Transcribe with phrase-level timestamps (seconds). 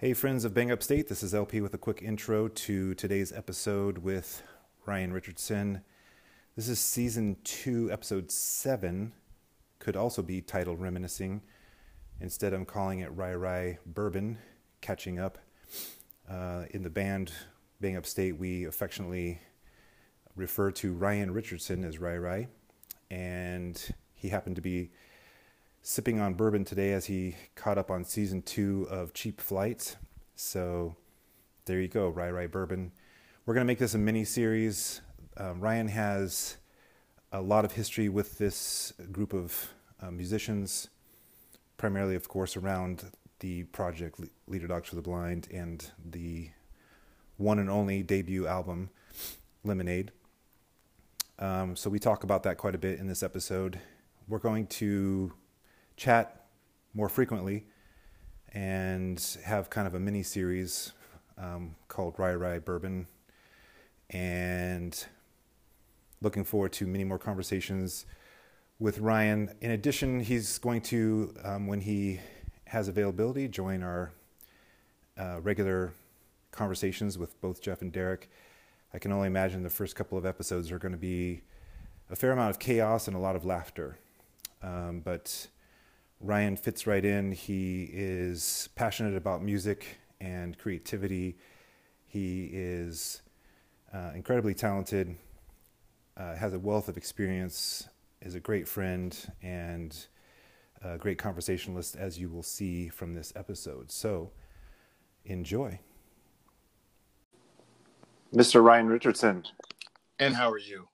[0.00, 3.32] Hey, friends of Bang Up State, this is LP with a quick intro to today's
[3.32, 4.44] episode with
[4.86, 5.80] Ryan Richardson.
[6.54, 9.12] This is season two, episode seven,
[9.80, 11.42] could also be titled Reminiscing.
[12.20, 14.38] Instead, I'm calling it Ryry Bourbon,
[14.80, 15.36] catching up.
[16.30, 17.32] Uh, in the band
[17.80, 19.40] Bang Up State, we affectionately
[20.36, 22.46] refer to Ryan Richardson as Ryry,
[23.10, 23.84] and
[24.14, 24.92] he happened to be
[25.88, 29.96] sipping on bourbon today as he caught up on season two of Cheap Flights.
[30.34, 30.96] So
[31.64, 32.92] there you go, Ryry Bourbon.
[33.46, 35.00] We're going to make this a mini series.
[35.38, 36.58] Um, Ryan has
[37.32, 39.70] a lot of history with this group of
[40.02, 40.90] uh, musicians,
[41.78, 43.04] primarily, of course, around
[43.40, 46.50] the project Leaderdogs for the Blind and the
[47.38, 48.90] one and only debut album,
[49.64, 50.12] Lemonade.
[51.38, 53.80] Um, so we talk about that quite a bit in this episode.
[54.28, 55.32] We're going to
[55.98, 56.46] chat
[56.94, 57.66] more frequently
[58.52, 60.92] and have kind of a mini series
[61.36, 63.06] um, called Ryry Bourbon.
[64.10, 65.04] And
[66.22, 68.06] looking forward to many more conversations
[68.78, 69.50] with Ryan.
[69.60, 72.20] In addition, he's going to, um, when he
[72.66, 74.12] has availability, join our
[75.18, 75.92] uh, regular
[76.52, 78.30] conversations with both Jeff and Derek.
[78.94, 81.42] I can only imagine the first couple of episodes are going to be
[82.08, 83.98] a fair amount of chaos and a lot of laughter.
[84.62, 85.48] Um, but
[86.20, 87.32] Ryan fits right in.
[87.32, 91.36] He is passionate about music and creativity.
[92.06, 93.22] He is
[93.92, 95.16] uh, incredibly talented,
[96.16, 97.88] uh, has a wealth of experience,
[98.20, 99.96] is a great friend, and
[100.82, 103.92] a great conversationalist, as you will see from this episode.
[103.92, 104.32] So,
[105.24, 105.78] enjoy.
[108.34, 108.62] Mr.
[108.62, 109.44] Ryan Richardson.
[110.18, 110.88] And how are you?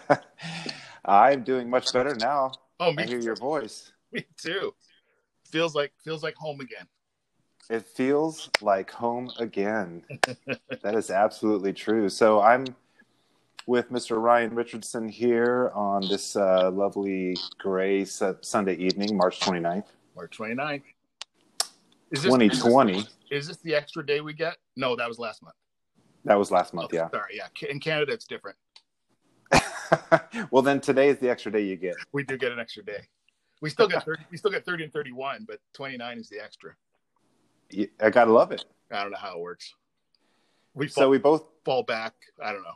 [1.04, 2.52] I'm doing much better now.
[2.78, 3.24] Oh, me I hear too.
[3.24, 3.92] your voice.
[4.12, 4.72] Me too.
[5.50, 6.86] Feels like feels like home again.
[7.68, 10.04] It feels like home again.
[10.82, 12.08] that is absolutely true.
[12.08, 12.64] So I'm
[13.66, 14.22] with Mr.
[14.22, 20.82] Ryan Richardson here on this uh, lovely gray su- Sunday evening, March 29th, March 29th.
[22.12, 22.98] Is 2020.
[22.98, 24.56] Is this, is this the extra day we get?
[24.76, 25.56] No, that was last month.
[26.24, 27.10] That was last month, Oh, yeah.
[27.10, 27.68] Sorry, yeah.
[27.68, 28.56] In Canada, it's different.
[30.50, 31.94] well, then today is the extra day you get.
[32.12, 33.08] We do get an extra day.
[33.62, 36.72] We still get 30, we still get 30 and 31, but 29 is the extra.
[38.00, 38.64] I gotta love it.
[38.92, 39.74] I don't know how it works.
[40.74, 42.14] We fall, So we both fall back.
[42.42, 42.74] I don't know.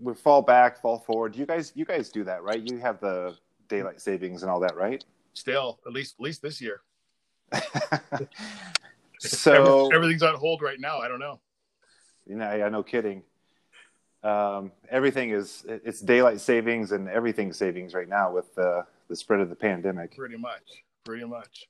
[0.00, 1.36] we fall back, fall forward.
[1.36, 2.60] You guys, you guys do that, right?
[2.60, 3.36] You have the
[3.68, 5.04] daylight savings and all that, right?
[5.34, 6.80] Still, at least at least this year.
[9.20, 9.52] so
[9.86, 10.98] Every- everything's on hold right now.
[10.98, 11.40] I don't know.
[12.26, 13.22] You know, yeah, no kidding.
[14.28, 19.40] Um, everything is it's daylight savings and everything savings right now with uh, the spread
[19.40, 20.16] of the pandemic.
[20.16, 20.84] Pretty much.
[21.04, 21.68] Pretty much.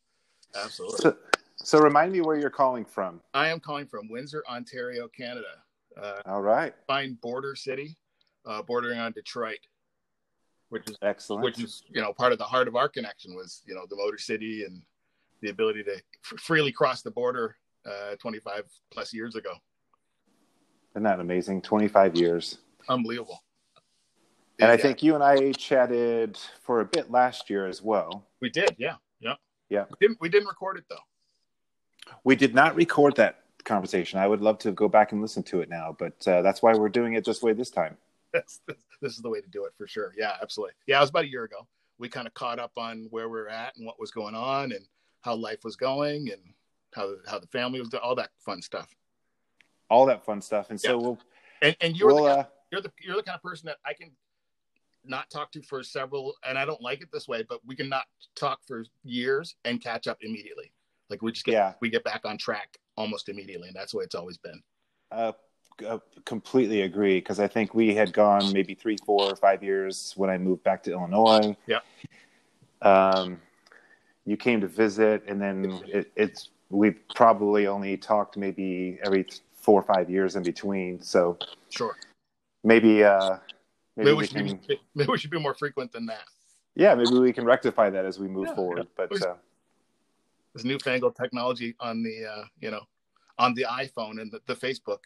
[0.60, 0.98] Absolutely.
[0.98, 1.16] So,
[1.56, 3.20] so remind me where you're calling from.
[3.34, 5.62] I am calling from Windsor, Ontario, Canada.
[6.00, 7.96] Uh, All right, fine border city,
[8.46, 9.58] uh, bordering on Detroit,
[10.69, 11.44] which is excellent.
[11.44, 13.96] which is you know part of the heart of our connection was you know the
[13.96, 14.82] Motor City and
[15.42, 19.52] the ability to f- freely cross the border uh, 25 plus years ago.
[20.98, 21.62] Isn't that amazing?
[21.62, 22.59] 25 years.
[22.88, 23.41] Unbelievable.
[24.59, 28.26] And I Yeah, think you and I chatted for a bit last year as well.
[28.41, 28.75] we did.
[28.78, 29.34] Yeah, yeah,
[29.70, 29.84] Yeah.
[29.88, 32.12] We didn't, we didn't record it though.
[32.25, 34.19] We did not record that conversation.
[34.19, 36.75] I would love to go back and listen to it now, but uh, that's why
[36.75, 37.97] we're doing it this way this time.
[38.32, 40.12] That's, this, this is the way to do it for sure.
[40.19, 40.75] Yeah, absolutely.
[40.88, 41.69] Yeah, it was about a year ago.
[42.00, 44.72] We kind of caught up on where we are at and what was going on
[44.72, 44.84] and
[45.20, 46.42] how life was going and
[46.92, 48.92] how how the family was doing, all that fun stuff.
[49.91, 50.71] All that fun stuff.
[50.71, 50.97] And so Yeah.
[50.97, 51.19] we'll,
[51.62, 53.93] And and you're we'll the uh, you're the you're the kind of person that I
[53.94, 54.10] can
[55.04, 57.88] not talk to for several and I don't like it this way, but we can
[57.88, 58.04] not
[58.34, 60.72] talk for years and catch up immediately.
[61.09, 61.75] Like we just get Yeah.
[61.81, 64.62] we get back on track almost immediately, and that's the way it's always been.
[65.10, 65.32] uh,
[65.87, 70.12] uh, completely agree because I think we had gone maybe three, four, or five years
[70.16, 71.56] when I moved back to Illinois.
[71.66, 71.78] Yeah.
[72.82, 73.40] Um,
[74.26, 79.26] you came to visit, and then it, it's we probably only talked maybe every
[79.69, 80.99] four or five years in between.
[81.03, 81.37] So
[81.69, 81.94] Sure.
[82.65, 83.37] maybe uh,
[83.97, 86.25] maybe, Maybe, we we should can be maybe we should be more frequent than that.
[86.75, 88.79] yeah maybe we can rectify that as we move Yeah, forward.
[88.79, 88.85] yeah.
[89.09, 89.35] But uh,
[90.55, 92.81] This newfangled technology on the uh, you know
[93.38, 95.03] on the iPhone and the, the Facebook,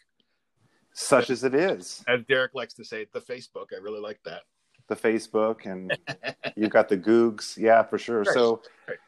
[0.93, 3.67] such as it is, as Derek likes to say, the Facebook.
[3.75, 4.43] I really like that.
[4.87, 5.81] the Facebook and
[6.55, 8.21] you've got the Googs, yeah, for sure.
[8.23, 8.33] Right.
[8.33, 8.61] So.
[8.87, 9.01] Right.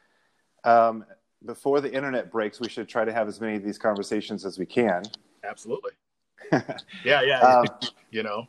[0.72, 0.96] Um,
[1.44, 4.58] before the internet breaks, we should try to have as many of these conversations as
[4.58, 5.02] we can.
[5.48, 5.92] Absolutely.
[7.04, 7.40] Yeah, yeah.
[7.40, 7.66] Um,
[8.10, 8.46] you know,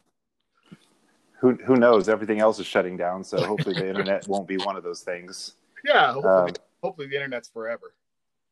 [1.40, 2.10] who who knows?
[2.10, 5.54] Everything else is shutting down, so hopefully the internet won't be one of those things.
[5.86, 6.14] yeah.
[6.14, 7.94] Hopefully, Um, hopefully the internet's forever.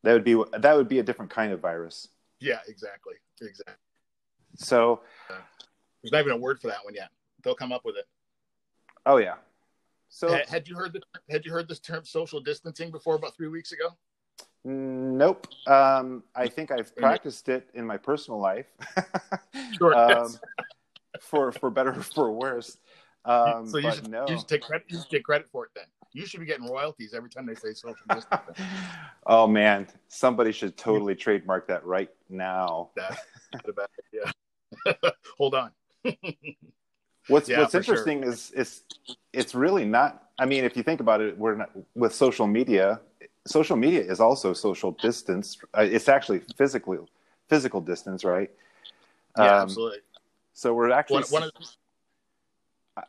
[0.03, 2.07] That would be that would be a different kind of virus.
[2.39, 3.75] Yeah, exactly, exactly.
[4.55, 5.01] So
[6.01, 7.09] there's not even a word for that one yet.
[7.43, 8.05] They'll come up with it.
[9.05, 9.35] Oh yeah.
[10.09, 13.35] So had, had you heard the had you heard this term social distancing before about
[13.35, 13.89] three weeks ago?
[14.67, 15.47] Nope.
[15.67, 18.65] Um, I think I've practiced it in my personal life.
[19.77, 19.95] sure.
[19.95, 20.33] um,
[21.21, 22.77] for for better or for worse.
[23.25, 24.25] Um, so you should, no.
[24.27, 24.87] you should take credit.
[24.89, 25.85] You should take credit for it then.
[26.13, 28.65] You should be getting royalties every time they say social distancing.
[29.27, 32.89] oh man, somebody should totally trademark that right now.
[32.95, 33.19] That's
[33.67, 35.03] a bad idea.
[35.37, 35.71] Hold on.
[37.27, 38.31] what's yeah, What's interesting sure.
[38.31, 38.83] is is
[39.31, 40.23] it's really not.
[40.39, 42.99] I mean, if you think about it, we're not with social media.
[43.47, 45.57] Social media is also social distance.
[45.77, 46.97] Uh, it's actually physically
[47.47, 48.49] physical distance, right?
[49.37, 49.99] Yeah, um, absolutely.
[50.53, 51.23] So we're actually.
[51.23, 51.51] One, one of,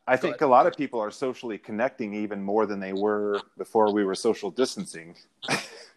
[0.07, 3.93] I think a lot of people are socially connecting even more than they were before
[3.93, 5.15] we were social distancing.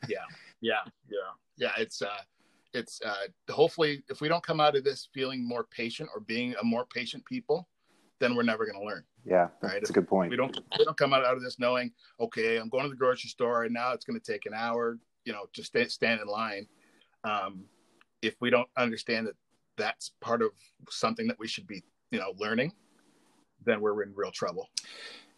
[0.07, 0.19] yeah,
[0.61, 0.75] yeah,
[1.09, 1.17] yeah,
[1.57, 1.71] yeah.
[1.77, 2.21] It's uh,
[2.73, 6.53] it's uh, hopefully if we don't come out of this feeling more patient or being
[6.61, 7.67] a more patient people,
[8.19, 9.03] then we're never going to learn.
[9.25, 9.73] Yeah, right.
[9.73, 10.31] That's if a good point.
[10.31, 12.95] We don't we don't come out, out of this knowing, okay, I'm going to the
[12.95, 14.97] grocery store and now it's going to take an hour.
[15.25, 16.67] You know, just stay, stand in line.
[17.23, 17.65] Um,
[18.21, 19.35] if we don't understand that
[19.77, 20.51] that's part of
[20.89, 22.73] something that we should be, you know, learning,
[23.65, 24.69] then we're in real trouble.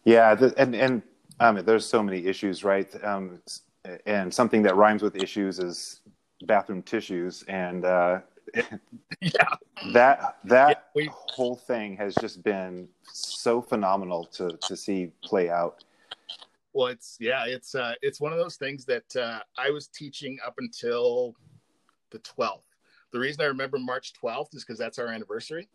[0.04, 1.02] Yeah, the, and and
[1.40, 2.88] um, there's so many issues, right?
[3.04, 3.40] Um,
[4.06, 6.00] and something that rhymes with issues is
[6.46, 8.20] bathroom tissues, and uh,
[9.20, 9.30] yeah,
[9.92, 15.84] that that yeah, whole thing has just been so phenomenal to to see play out.
[16.72, 20.38] Well, it's yeah, it's uh, it's one of those things that uh, I was teaching
[20.46, 21.34] up until
[22.10, 22.60] the 12th.
[23.12, 25.68] The reason I remember March 12th is because that's our anniversary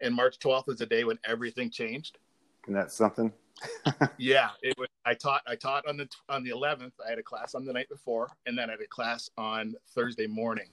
[0.00, 2.18] and March 12th is the day when everything changed.
[2.66, 3.32] And that's something.
[4.18, 4.88] yeah, it was.
[5.04, 5.42] I taught.
[5.46, 6.92] I taught on the on the 11th.
[7.04, 9.74] I had a class on the night before, and then I had a class on
[9.94, 10.68] Thursday morning.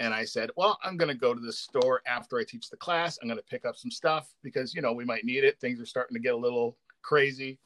[0.00, 2.76] And I said, "Well, I'm going to go to the store after I teach the
[2.76, 3.18] class.
[3.20, 5.60] I'm going to pick up some stuff because you know we might need it.
[5.60, 7.58] Things are starting to get a little crazy."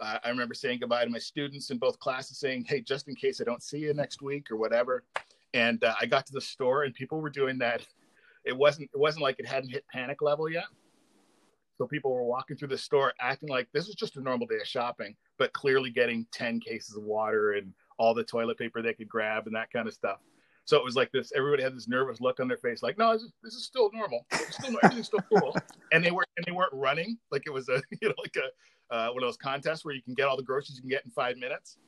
[0.00, 3.14] Uh, I remember saying goodbye to my students in both classes, saying, "Hey, just in
[3.14, 5.04] case I don't see you next week or whatever."
[5.54, 7.86] And uh, I got to the store, and people were doing that
[8.48, 10.64] it wasn't it wasn't like it hadn't hit panic level yet.
[11.76, 14.56] So people were walking through the store acting like this is just a normal day
[14.56, 18.94] of shopping, but clearly getting 10 cases of water and all the toilet paper they
[18.94, 20.18] could grab and that kind of stuff.
[20.68, 21.32] So it was like this.
[21.34, 23.90] Everybody had this nervous look on their face, like, "No, this is, this is still
[23.90, 24.26] normal.
[24.32, 25.56] It's still everything's still cool."
[25.92, 28.94] And they weren't and they weren't running like it was a you know like a
[28.94, 31.06] uh, one of those contests where you can get all the groceries you can get
[31.06, 31.78] in five minutes.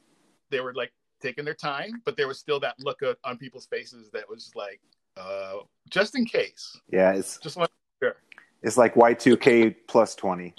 [0.49, 3.67] They were like taking their time, but there was still that look of, on people's
[3.67, 4.81] faces that was like,
[5.19, 5.57] uh,
[5.91, 6.81] just in case.
[6.91, 7.69] Yeah, it's just like
[8.03, 8.17] sure.
[8.63, 10.55] It's like Y two K plus twenty.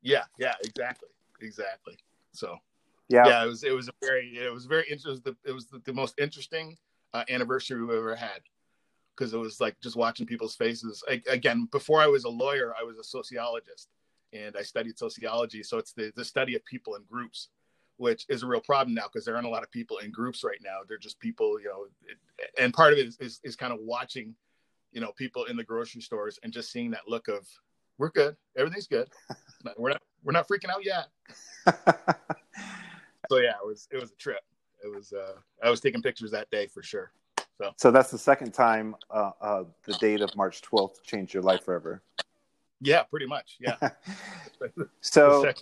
[0.00, 1.10] Yeah, yeah, exactly,
[1.42, 1.98] exactly.
[2.32, 2.56] So
[3.10, 5.36] yeah, yeah, it was it was a very it was very interesting.
[5.44, 6.78] It was the, the most interesting
[7.14, 8.40] uh, anniversary we've ever had
[9.16, 11.02] because it was like just watching people's faces.
[11.08, 13.88] I, again, before I was a lawyer, I was a sociologist
[14.32, 15.62] and I studied sociology.
[15.62, 17.48] So it's the the study of people in groups
[18.00, 20.42] which is a real problem now because there aren't a lot of people in groups
[20.42, 20.78] right now.
[20.88, 22.16] They're just people, you know, it,
[22.58, 24.34] and part of it is, is, is kind of watching,
[24.90, 27.46] you know, people in the grocery stores and just seeing that look of,
[27.98, 29.10] we're good, everything's good,
[29.76, 31.08] we're not we're not freaking out yet.
[33.28, 34.40] so yeah, it was it was a trip.
[34.82, 37.12] It was uh, I was taking pictures that day for sure.
[37.58, 41.42] So so that's the second time uh, uh, the date of March twelfth changed your
[41.42, 42.02] life forever.
[42.80, 43.58] Yeah, pretty much.
[43.60, 43.76] Yeah.
[45.00, 45.52] so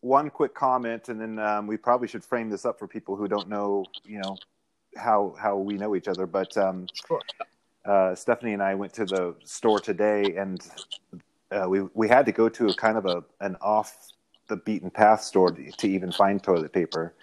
[0.00, 3.28] one quick comment, and then um, we probably should frame this up for people who
[3.28, 4.36] don't know, you know,
[4.96, 6.26] how how we know each other.
[6.26, 7.20] But um, sure.
[7.84, 10.60] uh, Stephanie and I went to the store today, and
[11.50, 14.12] uh, we we had to go to a kind of a an off
[14.46, 17.14] the beaten path store to, to even find toilet paper.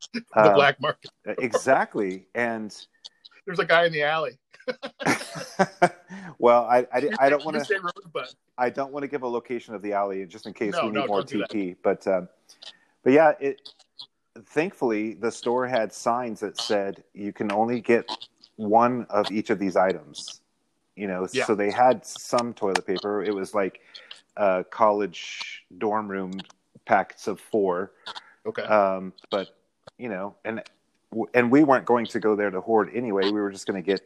[0.12, 1.10] the uh, black market.
[1.38, 2.74] exactly, and
[3.46, 4.38] there's a guy in the alley.
[6.38, 8.26] well, I, I, I don't want to.
[8.58, 10.90] I don't want to give a location of the alley just in case no, we
[10.90, 11.76] need no, more TP.
[11.82, 12.28] But um,
[13.02, 13.70] but yeah, it.
[14.44, 18.08] Thankfully, the store had signs that said you can only get
[18.54, 20.40] one of each of these items.
[20.94, 21.44] You know, yeah.
[21.44, 23.22] so they had some toilet paper.
[23.22, 23.80] It was like
[24.36, 26.32] uh, college dorm room
[26.84, 27.92] packets of four.
[28.46, 28.62] Okay.
[28.62, 29.57] Um, but
[29.98, 30.62] you know, and
[31.34, 33.24] and we weren't going to go there to hoard anyway.
[33.24, 34.00] We were just going to get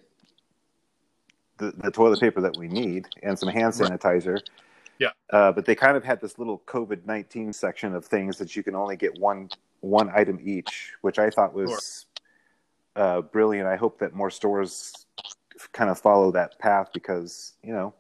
[1.59, 4.35] the, the toilet paper that we need and some hand sanitizer.
[4.35, 4.51] Right.
[4.99, 5.11] Yeah.
[5.31, 8.63] Uh, but they kind of had this little COVID nineteen section of things that you
[8.63, 9.49] can only get one
[9.81, 12.07] one item each, which I thought was
[12.97, 13.05] sure.
[13.05, 13.69] uh, brilliant.
[13.69, 15.07] I hope that more stores
[15.73, 17.95] kind of follow that path because you know,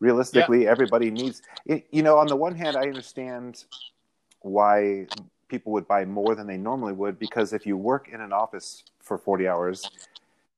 [0.00, 0.70] realistically, yeah.
[0.70, 1.40] everybody needs.
[1.64, 3.64] You know, on the one hand, I understand
[4.40, 5.06] why
[5.54, 8.82] people would buy more than they normally would because if you work in an office
[8.98, 9.88] for 40 hours,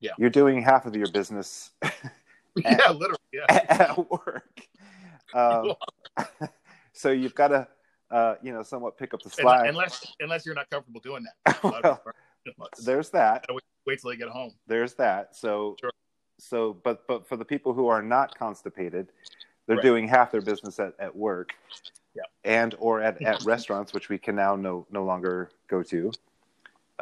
[0.00, 0.12] Yeah.
[0.17, 1.73] you're doing half of your business
[2.57, 3.19] yeah, literally.
[3.31, 3.45] Yeah.
[3.69, 4.59] at work.
[5.35, 5.75] Um,
[6.95, 7.69] so you've got to,
[8.11, 9.69] uh, you know, somewhat pick up the slack.
[9.69, 11.59] Unless unless you're not comfortable doing that.
[11.62, 12.00] A lot of
[12.57, 12.69] Well.
[12.83, 13.45] There's that.
[13.87, 14.53] Wait till they get home.
[14.67, 15.37] There's that.
[15.37, 15.91] So, Sure.
[16.38, 19.12] so, but but for the people who are not constipated,
[19.66, 19.82] they're Right.
[19.82, 21.54] doing half their business at, at work,
[22.14, 22.23] Yeah.
[22.44, 26.12] and or at, at restaurants, which we can now no no longer go to.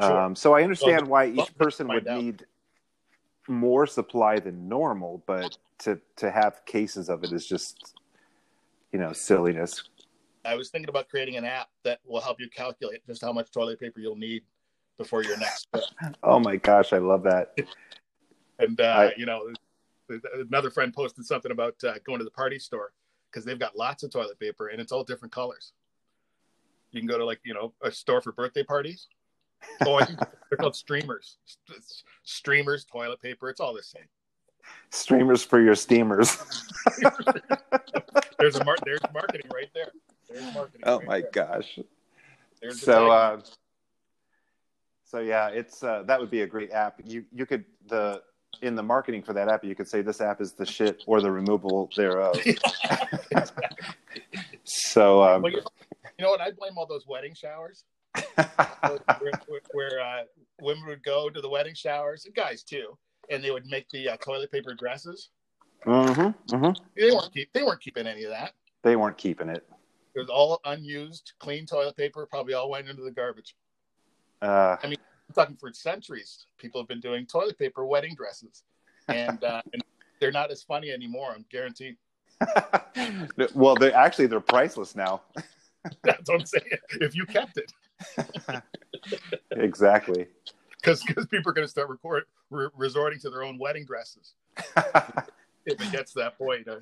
[0.00, 0.20] Sure.
[0.20, 2.20] Um, so I understand Well, why each person would out.
[2.20, 2.46] need
[3.46, 7.94] more supply than normal, but to to have cases of it is just,
[8.92, 9.84] you know, silliness.
[10.46, 13.50] I was thinking about creating an app that will help you calculate just how much
[13.50, 14.42] toilet paper you'll need
[14.98, 15.68] before your next.
[16.22, 17.56] Oh my gosh, I love that.
[18.58, 19.50] And uh, I- you know,
[20.34, 22.92] another friend posted something about uh, going to the party store
[23.30, 25.72] because they've got lots of toilet paper and it's all different colors.
[26.92, 29.08] You can go to like you know a store for birthday parties.
[29.86, 29.98] Oh,
[30.50, 31.38] they're called streamers.
[31.76, 33.50] It's streamers, toilet paper.
[33.50, 34.04] It's all the same.
[34.90, 36.38] Streamers for your steamers.
[38.38, 39.90] There's a mar- there's marketing right there.
[40.28, 40.82] There's marketing.
[40.84, 41.30] oh right my there.
[41.32, 41.78] gosh.
[42.60, 43.40] There's so uh
[45.04, 48.22] so yeah it's uh that would be a great app you you could the
[48.62, 51.20] in the marketing for that app you could say this app is the shit or
[51.20, 52.36] the removal thereof
[54.64, 55.64] so um Well, you, know,
[56.18, 56.40] you know what?
[56.40, 57.84] I blame all those wedding showers
[58.14, 58.46] where,
[59.18, 60.22] where, where uh,
[60.60, 62.96] women would go to the wedding showers, and guys too,
[63.30, 65.30] and they would make the uh, toilet paper dresses.
[65.84, 68.52] hmm hmm They weren't keep, they weren't keeping any of that.
[68.82, 69.66] they weren't keeping it
[70.14, 72.26] It was all unused, clean toilet paper.
[72.30, 73.54] Probably all went into the garbage.
[74.42, 74.94] uh I'm
[75.34, 76.46] talking for centuries.
[76.58, 78.64] People have been doing toilet paper wedding dresses,
[79.08, 79.82] and, uh, and
[80.20, 81.32] they're not as funny anymore.
[81.34, 81.96] I'm guaranteed.
[83.54, 85.22] well they actually they're priceless now
[86.02, 86.64] That's what I'm saying.
[87.00, 87.72] If you kept it,
[89.50, 90.26] exactly
[90.80, 94.34] because people are going to start record, re- resorting to their own wedding dresses.
[95.66, 96.76] if it gets to that point, uh,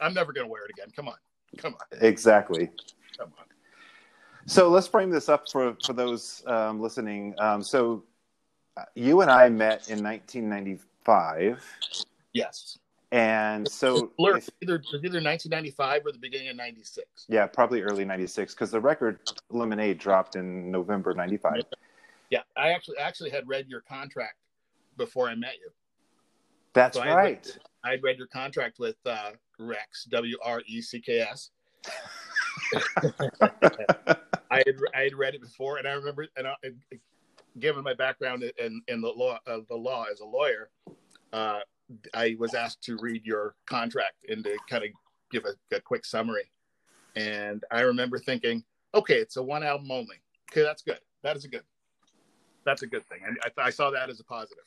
[0.00, 0.88] I'm never going to wear it again.
[0.94, 1.16] Come on,
[1.58, 2.70] come on, exactly
[3.18, 3.44] come on.
[4.46, 7.34] So let's frame this up for for those um, listening.
[7.38, 8.04] Um, so
[8.76, 11.64] uh, you and I met in 1995,
[12.32, 12.78] Yes.
[13.10, 17.26] and so Blur, if- either either 1995 or the beginning of '96.
[17.28, 19.18] yeah, probably early '96 because the record
[19.50, 21.62] Lemonade dropped in November '95.
[22.30, 24.36] Yeah, I actually actually had read your contract
[24.96, 25.70] before I met you.
[26.72, 27.58] That's So I right.
[27.84, 31.50] I'd read your contract with uh, Rex W R E C K S.
[34.50, 36.54] I had I had read it before, and I remember, and I,
[37.58, 40.70] given my background in in the law uh, the law as a lawyer,
[41.32, 41.60] uh,
[42.14, 44.90] I was asked to read your contract and to kind of
[45.30, 46.50] give a, a quick summary.
[47.14, 48.62] And I remember thinking,
[48.94, 50.16] okay, it's a one album only.
[50.52, 51.00] Okay, that's good.
[51.22, 51.62] That is a good.
[52.64, 53.20] That's a good thing.
[53.24, 54.64] And I, I saw that as a positive.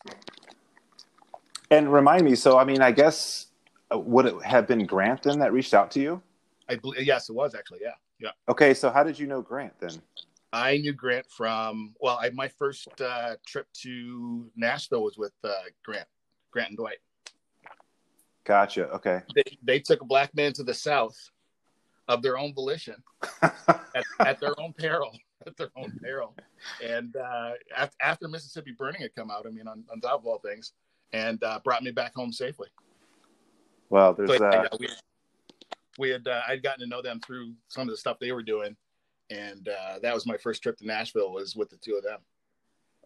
[1.70, 2.36] And remind me.
[2.36, 3.48] So I mean, I guess
[3.94, 6.22] uh, would it have been Grant then that reached out to you?
[6.68, 7.80] I believe, yes, it was actually.
[7.82, 8.32] Yeah, yeah.
[8.48, 10.02] Okay, so how did you know Grant then?
[10.52, 15.52] I knew Grant from well, I, my first uh, trip to Nashville was with uh,
[15.84, 16.08] Grant,
[16.52, 16.98] Grant and Dwight.
[18.46, 18.90] Gotcha.
[18.90, 19.22] Okay.
[19.36, 21.16] They they took a black man to the south
[22.08, 22.96] of their own volition
[23.44, 25.12] at, at their own peril,
[25.48, 26.36] at their own peril.
[26.84, 30.26] And uh, after, after Mississippi Burning had come out, I mean, on, on top of
[30.26, 30.74] all things,
[31.14, 32.70] and uh, brought me back home safely.
[33.90, 34.88] well, there's So, uh, yeah, we,
[36.00, 38.42] we had uh, I'd gotten to know them through some of the stuff they were
[38.42, 38.76] doing,
[39.30, 42.20] and uh, that was my first trip to Nashville was with the two of them.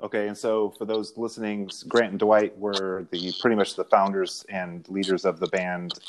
[0.02, 4.46] Okay, and so for those listening, Grant and Dwight were the pretty much the founders
[4.50, 6.00] and leaders of the band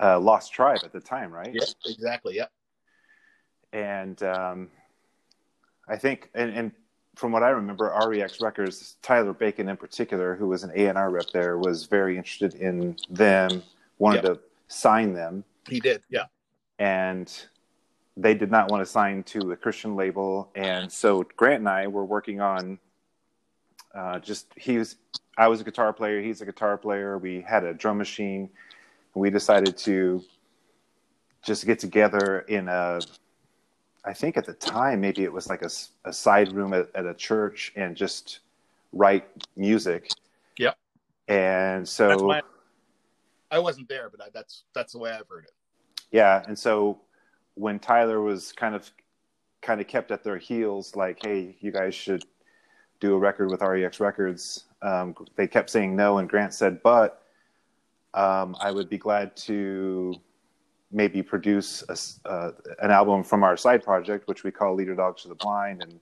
[0.00, 1.52] uh, Lost Tribe at the time, right?
[1.52, 2.36] Yeah, exactly.
[2.36, 2.50] Yep.
[3.72, 4.68] And um,
[5.88, 6.72] I think, and, and
[7.16, 10.96] from what I remember, REX Records, Tyler Bacon in particular, who was an A and
[10.96, 13.62] R rep there, was very interested in them,
[13.98, 14.34] wanted Yep.
[14.34, 16.02] to sign them, He did.
[16.08, 16.26] Yeah.
[16.78, 17.32] and
[18.16, 21.86] they did not want to sign to a Christian label, and so Grant and I
[21.88, 22.78] were working on
[23.94, 24.96] uh, just he was
[25.36, 27.18] I was a guitar player, he's a guitar player.
[27.18, 28.48] We had a drum machine,
[29.14, 30.22] and we decided to
[31.42, 33.00] just get together in a
[34.04, 37.14] I think at the time maybe it was like a side room at, at a
[37.14, 38.40] church and just
[38.92, 40.10] write music.
[40.58, 40.76] Yep.
[41.28, 42.40] And so.
[43.54, 45.52] I wasn't there, but I, that's that's the way I've heard it.
[46.10, 46.98] yeah, and so
[47.54, 48.90] when Tyler was kind of
[49.62, 52.24] kind of kept at their heels, like, "Hey, you guys should
[52.98, 57.22] do a record with REX Records," um, they kept saying no, and Grant said, "But
[58.12, 60.14] um, I would be glad to
[60.90, 65.28] maybe produce a, uh, an album from our side project, which we call Leaderdogs to
[65.28, 66.00] the Blind, and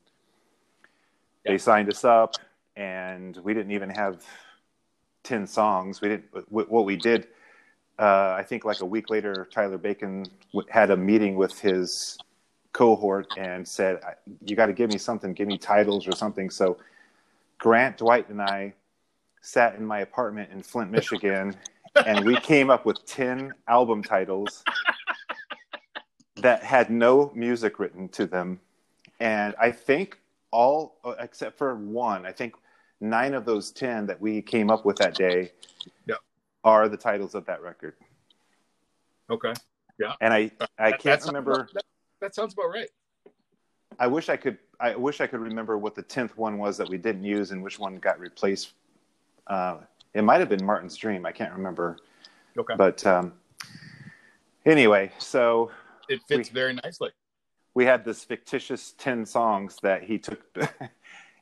[1.45, 2.37] they signed us up,
[2.77, 4.25] and we didn't even have
[5.23, 6.01] ten songs.
[6.01, 6.25] We didn't.
[6.51, 7.29] What we did,
[8.03, 10.27] uh, I think, like a week later, Tyler Bacon
[10.69, 12.19] had a meeting with his
[12.73, 14.01] cohort and said,
[14.45, 15.33] "You got to give me something.
[15.33, 16.79] Give me titles or something." So
[17.59, 18.75] Grant, Dwight, and I
[19.41, 21.55] sat in my apartment in Flint, Michigan,
[22.05, 24.65] and we came up with 10 album titles
[26.37, 28.59] that had no music written to them.
[29.21, 30.19] And I think
[30.51, 32.55] all, except for one, I think
[33.01, 35.53] nine of those 10 that we came up with that day
[36.07, 36.19] yep.
[36.65, 37.95] Are the titles of that record.
[39.31, 39.53] Okay.
[39.99, 40.13] Yeah.
[40.21, 41.53] And I, I can't that remember.
[41.53, 41.85] About, that,
[42.21, 42.89] that sounds about right.
[43.99, 44.59] I wish I could.
[44.81, 47.63] I wish I could remember what the tenth one was that we didn't use and
[47.63, 48.73] which one got replaced.
[49.47, 49.79] Uh,
[50.15, 51.25] it might have been Martin's Dream.
[51.27, 51.99] I can't remember.
[52.57, 52.75] Okay.
[52.77, 53.35] But um,
[54.65, 55.71] anyway, so
[56.09, 57.11] it fits we, very nicely.
[57.75, 60.43] We had this fictitious ten songs that he took,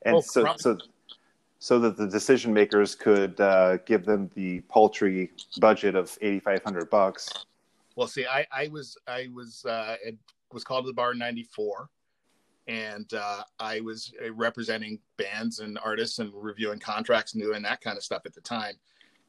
[0.02, 0.78] and oh, so so
[1.60, 6.64] so that the decision makers could uh, give them the paltry budget of eighty five
[6.64, 7.28] hundred bucks.
[7.94, 9.96] Well, see, I, I was I was uh,
[10.52, 11.88] was called to the bar in '94
[12.66, 17.62] and uh, I was uh, representing bands and artists and reviewing contracts new and doing
[17.64, 18.74] that kind of stuff at the time.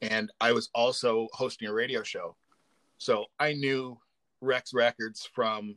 [0.00, 2.36] And I was also hosting a radio show,
[2.98, 3.98] so I knew
[4.40, 5.76] Rex Records from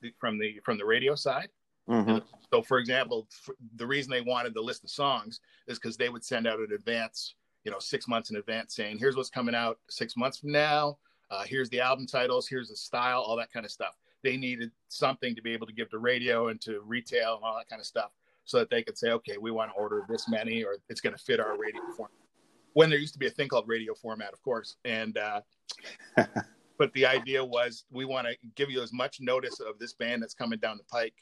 [0.00, 1.48] the, from the from the radio side.
[1.88, 2.18] Mm-hmm.
[2.52, 3.28] So, for example,
[3.76, 6.72] the reason they wanted the list of songs is because they would send out an
[6.74, 10.52] advance, you know, six months in advance, saying, "Here's what's coming out six months from
[10.52, 10.98] now.
[11.30, 12.48] Uh, here's the album titles.
[12.48, 15.72] Here's the style, all that kind of stuff." they needed something to be able to
[15.72, 18.10] give to radio and to retail and all that kind of stuff
[18.44, 21.14] so that they could say, okay, we want to order this many or it's going
[21.14, 22.16] to fit our radio format.
[22.72, 24.76] When there used to be a thing called radio format, of course.
[24.84, 25.40] And, uh,
[26.78, 30.22] but the idea was we want to give you as much notice of this band
[30.22, 31.14] that's coming down the pike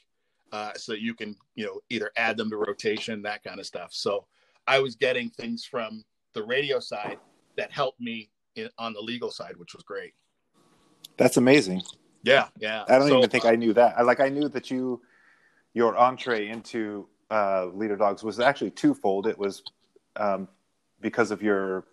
[0.51, 3.65] uh, so that you can, you know, either add them to rotation, that kind of
[3.65, 3.89] stuff.
[3.91, 4.25] So
[4.67, 7.17] I was getting things from the radio side
[7.57, 10.13] that helped me in, on the legal side, which was great.
[11.17, 11.81] That's amazing.
[12.23, 12.83] Yeah, yeah.
[12.87, 13.97] I don't so, even think uh, I knew that.
[13.97, 15.01] I, like I knew that you
[15.73, 19.27] your entree into uh, Leaderdogs was actually twofold.
[19.27, 19.63] It was
[20.15, 20.47] um,
[21.01, 21.85] because of your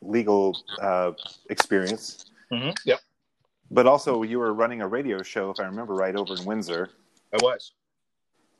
[0.00, 1.12] legal uh,
[1.48, 2.26] experience.
[2.52, 2.70] Mm-hmm.
[2.84, 3.00] Yep.
[3.70, 6.90] But also, you were running a radio show, if I remember right, over in Windsor.
[7.32, 7.72] I was.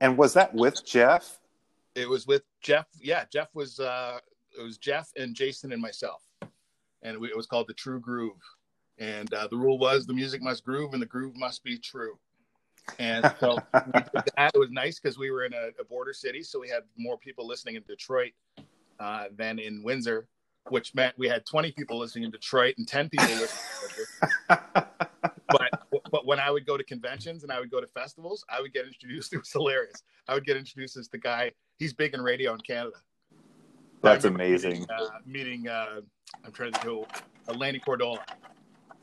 [0.01, 1.39] And was that with Jeff?
[1.95, 2.87] It was with Jeff.
[3.01, 3.81] Yeah, Jeff was.
[3.81, 4.19] Uh,
[4.59, 6.23] it was Jeff and Jason and myself,
[7.03, 8.41] and we, it was called the True Groove
[9.01, 12.19] and uh, the rule was the music must groove and the groove must be true.
[12.99, 14.51] And so that.
[14.55, 17.17] It was nice because we were in a, a, border city, so we had more
[17.17, 18.33] people listening in Detroit
[18.99, 20.27] uh, than in Windsor,
[20.69, 24.85] which meant we had 20 people listening in Detroit and 10 people listening.
[26.11, 28.73] but when I would go to conventions and I would go to festivals, I would
[28.73, 29.33] get introduced.
[29.33, 30.03] It was hilarious.
[30.29, 31.53] I would get introduced as the guy.
[31.79, 32.97] He's big in radio in Canada.
[34.03, 34.81] That's amazing.
[34.81, 36.01] Meeting, uh, meeting uh,
[36.45, 37.07] I'm trying to do
[37.49, 38.19] uh, Lanny Cordola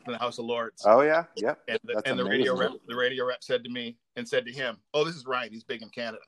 [0.06, 0.84] in the House of Lords.
[0.86, 1.60] Oh yeah, yep.
[1.68, 4.52] And the, and the radio rep, the radio rep said to me and said to
[4.52, 5.52] him, "Oh, this is Ryan.
[5.52, 6.24] He's big in Canada."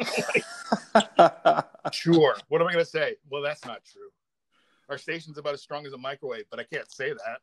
[1.92, 2.36] sure.
[2.48, 3.16] What am I going to say?
[3.28, 4.08] Well, that's not true.
[4.88, 7.40] Our station's about as strong as a microwave, but I can't say that.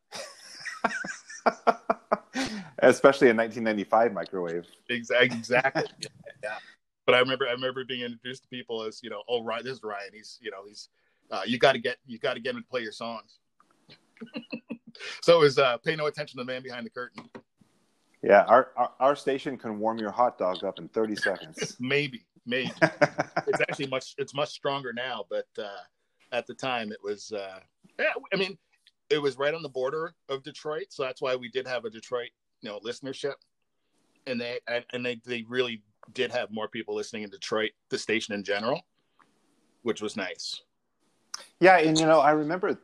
[2.80, 4.66] Especially a 1995 microwave.
[4.90, 5.86] Exactly.
[6.44, 6.60] Yeah.
[7.08, 9.78] But I remember, I remember being introduced to people as you know, oh, Ryan, this
[9.78, 10.12] is Ryan.
[10.14, 10.90] He's, you know, he's,
[11.32, 13.40] uh, you got to get, you got to get him to play your songs
[15.22, 17.24] so it was uh, pay no attention to the man behind the curtain.
[18.24, 21.78] Yeah, our, our, our station can warm your hot dog up in thirty seconds.
[21.80, 22.72] maybe, maybe
[23.48, 25.82] it's actually much it's much stronger now, but uh,
[26.32, 27.32] at the time it was.
[27.32, 27.60] Uh,
[28.00, 28.58] yeah, I mean,
[29.10, 31.90] it was right on the border of Detroit, so that's why we did have a
[31.90, 32.30] Detroit,
[32.62, 33.36] you know, listenership,
[34.26, 34.60] and they
[34.92, 35.82] and they they really
[36.14, 38.82] did have more people listening in Detroit, the station in general,
[39.84, 40.62] which was nice.
[41.60, 42.80] Yeah, and you know, I remember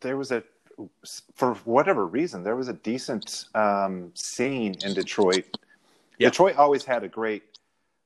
[0.00, 0.42] there was a
[1.34, 5.46] for whatever reason, there was a decent um, scene in Detroit.
[6.18, 6.32] Yep.
[6.32, 7.42] Detroit always had a great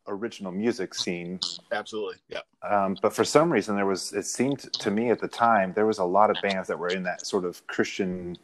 [0.07, 1.41] original music scene.
[1.73, 2.41] Absolutely, yeah.
[2.69, 4.13] Um, but for some reason, there was.
[4.13, 6.89] It seemed to me at the time there was a lot of bands that were
[6.89, 8.37] in that sort of Christian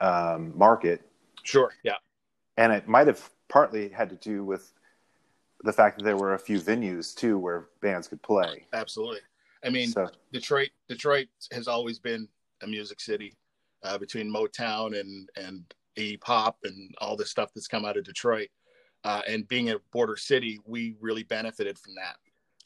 [0.00, 1.02] um, market.
[1.44, 1.96] Sure, yeah.
[2.56, 4.72] And it might have partly had to do with
[5.62, 8.66] the fact that there were a few venues too where bands could play.
[8.72, 9.20] Absolutely.
[9.64, 10.70] I mean, so, Detroit.
[10.88, 12.28] Detroit has always been
[12.62, 13.36] a music city
[13.82, 15.64] uh, between Motown and and
[15.96, 18.48] E pop and all the stuff that's come out of Detroit.
[19.04, 22.16] Uh, and being a border city, we really benefited from that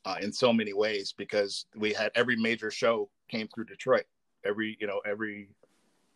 [0.05, 4.05] uh, in so many ways because we had every major show came through Detroit.
[4.45, 5.51] Every you know every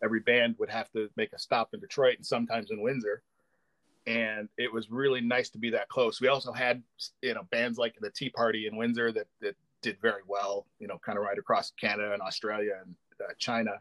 [0.03, 3.23] every band would have to make a stop in Detroit and sometimes in Windsor.
[4.05, 6.19] And it was really nice to be that close.
[6.19, 6.83] We also had,
[7.21, 10.87] you know, bands like the Tea Party in Windsor that, that did very well, you
[10.87, 13.79] know, kind of right across Canada and Australia and uh, China.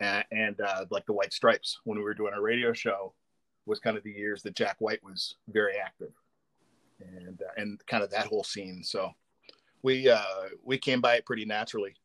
[0.00, 3.14] And, and uh, like the White Stripes, when we were doing our radio show,
[3.64, 6.12] was kind of the years that Jack White was very active,
[7.00, 8.82] and uh, and kind of that whole scene.
[8.84, 9.10] So
[9.82, 10.22] we uh,
[10.62, 11.96] we came by it pretty naturally.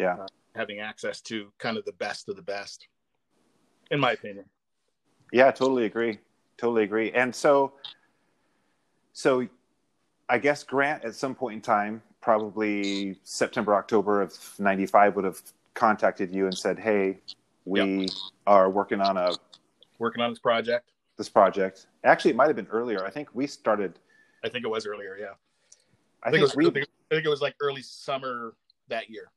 [0.00, 0.26] Yeah, uh,
[0.58, 2.88] having access to kind of the best of the best,
[3.90, 4.44] in my opinion.
[5.32, 6.18] Yeah, totally agree.
[6.56, 7.12] Totally agree.
[7.12, 7.72] And so,
[9.12, 9.46] so
[10.28, 15.40] I guess Grant at some point in time, probably September, October of '95, would have
[15.74, 17.20] contacted you and said, "Hey,
[17.64, 18.10] we yep.
[18.46, 19.32] are working on a
[19.98, 21.86] working on this project." This project.
[22.04, 23.04] Actually, it might have been earlier.
[23.04, 23.98] I think we started.
[24.44, 25.16] I think it was earlier.
[25.18, 25.34] Yeah.
[26.22, 28.54] I, I think, think, it was, we, I think it was like early summer
[28.88, 29.30] that year.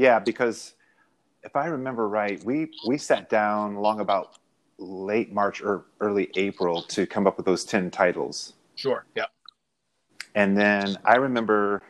[0.00, 0.72] Yeah, because
[1.42, 4.38] if I remember right, we we sat down long about
[4.78, 8.54] late March or early April to come up with those ten titles.
[8.76, 9.04] Sure.
[9.14, 9.26] Yeah.
[10.34, 11.82] And then I remember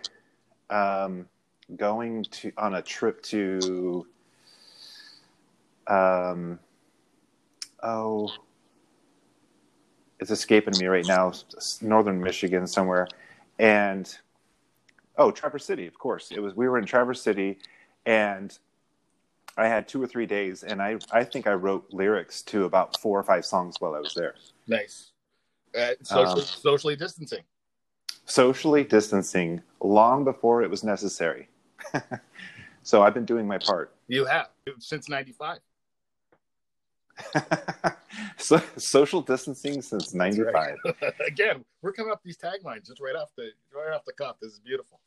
[0.71, 1.29] um,
[1.77, 4.05] going to on a trip to
[5.87, 6.59] um,
[7.81, 8.29] oh
[10.19, 11.33] it's escaping me right now
[11.81, 13.07] northern michigan somewhere
[13.59, 14.19] and
[15.17, 17.57] oh traverse city of course it was we were in traverse city
[18.11, 18.59] and
[19.57, 22.99] i had two or three days and i i think i wrote lyrics to about
[23.01, 24.35] four or five songs while i was there
[24.67, 25.13] nice
[25.79, 27.43] uh, social, um, socially distancing
[28.25, 31.49] socially distancing long before it was necessary
[32.83, 33.95] so I've been doing my part.
[34.09, 35.59] You have since '95.
[38.39, 40.55] so, social distancing since '95.
[40.55, 40.77] Right.
[41.27, 44.37] Again, we're coming up these taglines just right off the right off the cuff.
[44.41, 45.01] This is beautiful.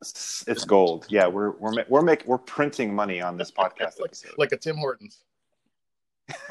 [0.00, 1.06] It's gold.
[1.08, 4.76] Yeah, we're we're we're making we're printing money on this podcast like, like a Tim
[4.76, 5.24] Hortons.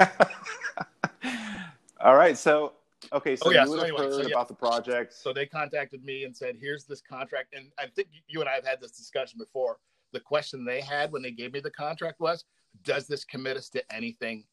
[2.00, 2.74] All right, so
[3.12, 3.64] Okay, so oh, yeah.
[3.64, 4.28] you so anyway, heard so, yeah.
[4.28, 5.14] about the project.
[5.14, 8.54] So they contacted me and said, "Here's this contract." And I think you and I
[8.54, 9.78] have had this discussion before.
[10.12, 12.44] The question they had when they gave me the contract was,
[12.82, 14.44] "Does this commit us to anything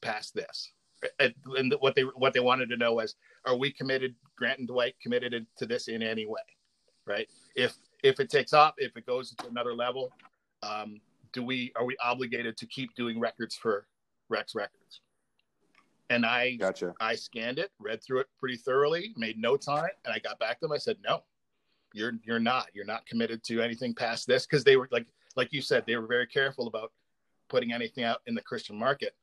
[0.00, 0.72] past this?"
[1.18, 4.14] And what they what they wanted to know was, "Are we committed?
[4.36, 6.40] Grant and Dwight committed to this in any way?"
[7.04, 7.28] Right?
[7.56, 10.12] If if it takes off, if it goes to another level,
[10.62, 11.00] um,
[11.32, 13.86] do we are we obligated to keep doing records for
[14.28, 15.00] Rex Records?
[16.10, 16.94] And I gotcha.
[17.00, 20.38] I scanned it, read through it pretty thoroughly, made notes on it, and I got
[20.38, 20.72] back to them.
[20.72, 21.22] I said, "No,
[21.92, 22.68] you're you're not.
[22.72, 25.06] You're not committed to anything past this." Because they were like
[25.36, 26.92] like you said, they were very careful about
[27.48, 29.14] putting anything out in the Christian market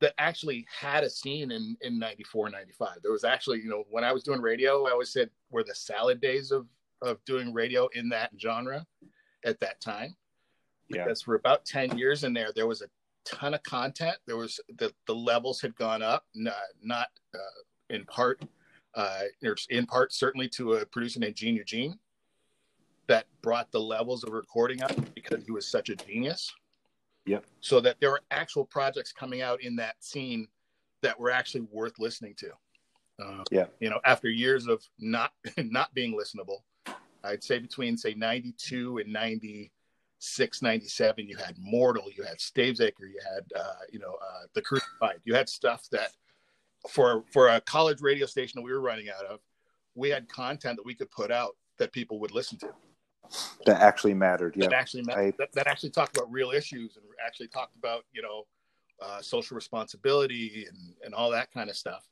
[0.00, 4.04] that actually had a scene in in 94 95 there was actually you know when
[4.04, 6.66] i was doing radio i always said were the salad days of
[7.02, 8.86] of doing radio in that genre
[9.44, 10.14] at that time
[10.88, 11.24] because yeah.
[11.24, 12.86] for about 10 years in there there was a
[13.26, 14.16] ton of content.
[14.26, 18.40] There was the the levels had gone up, not, not uh, in part,
[18.94, 19.22] uh,
[19.68, 21.98] in part certainly to a producer named Gene Eugene
[23.08, 26.52] that brought the levels of recording up because he was such a genius.
[27.26, 27.44] Yep.
[27.60, 30.46] So that there were actual projects coming out in that scene
[31.02, 32.50] that were actually worth listening to.
[33.22, 33.66] Uh, yeah.
[33.80, 36.60] You know, after years of not not being listenable,
[37.26, 39.72] I'd say between say 92 and 90
[40.18, 45.20] 697 you had mortal you had stavesacre you had uh, you know uh, the crucified.
[45.24, 46.10] You had stuff that
[46.88, 49.40] for for a college radio station that we were running out of
[49.94, 52.68] we had content that we could put out that people would listen to.
[53.66, 54.68] That actually mattered yeah.
[54.68, 55.34] That actually mattered, I...
[55.38, 58.46] that, that, actually talked about real issues and actually talked about you know
[59.02, 62.06] uh, social responsibility and and all that kind of stuff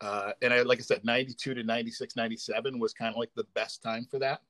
[0.00, 3.46] uh, and I, like I said, 92 to 96, 97 was kind of like the
[3.54, 4.42] best time for that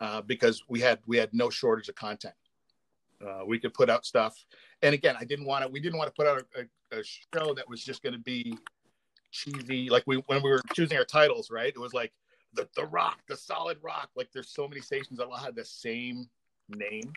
[0.00, 2.34] uh, because we had we had no shortage of content.
[3.24, 4.44] Uh, we could put out stuff,
[4.82, 5.68] and again, I didn't want to.
[5.68, 6.60] We didn't want to put out a,
[6.96, 8.58] a, a show that was just going to be
[9.30, 9.88] cheesy.
[9.88, 11.68] Like we when we were choosing our titles, right?
[11.68, 12.12] It was like
[12.52, 14.10] the the rock, the solid rock.
[14.16, 16.28] Like there's so many stations that all had the same
[16.68, 17.12] name.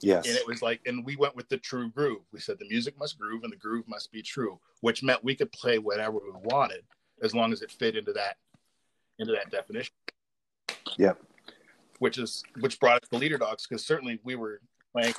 [0.00, 0.26] Yes.
[0.26, 2.22] And it was like, and we went with the true groove.
[2.32, 5.34] We said the music must groove and the groove must be true, which meant we
[5.34, 6.82] could play whatever we wanted
[7.22, 8.36] as long as it fit into that
[9.18, 9.94] into that definition.
[10.96, 11.18] Yep
[11.98, 14.60] which is which brought us the leader dogs because certainly we were
[14.92, 15.14] playing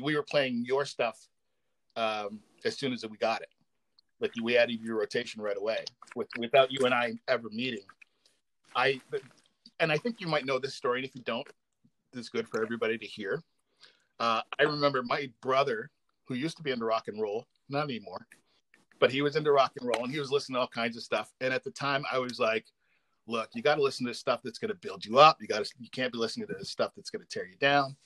[0.00, 1.28] we were playing your stuff
[1.96, 3.48] um, as soon as we got it.
[4.20, 7.84] Like we added your rotation right away with, without you and I ever meeting.
[8.76, 9.00] I
[9.80, 11.46] and I think you might know this story, and if you don't,
[12.12, 13.42] this is good for everybody to hear.
[14.20, 15.90] Uh, I remember my brother,
[16.26, 18.26] who used to be into rock and roll, not anymore,
[19.00, 21.02] but he was into rock and roll, and he was listening to all kinds of
[21.02, 21.32] stuff.
[21.40, 22.66] And at the time, I was like,
[23.26, 25.38] look, you got to listen to stuff that's going to build you up.
[25.40, 27.56] You got to, you can't be listening to the stuff that's going to tear you
[27.56, 27.96] down.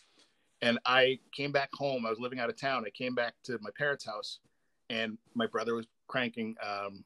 [0.63, 2.07] And I came back home.
[2.07, 2.85] I was living out of town.
[2.87, 4.39] I came back to my parents' house,
[4.89, 6.57] and my brother was cranking.
[6.63, 7.05] Um,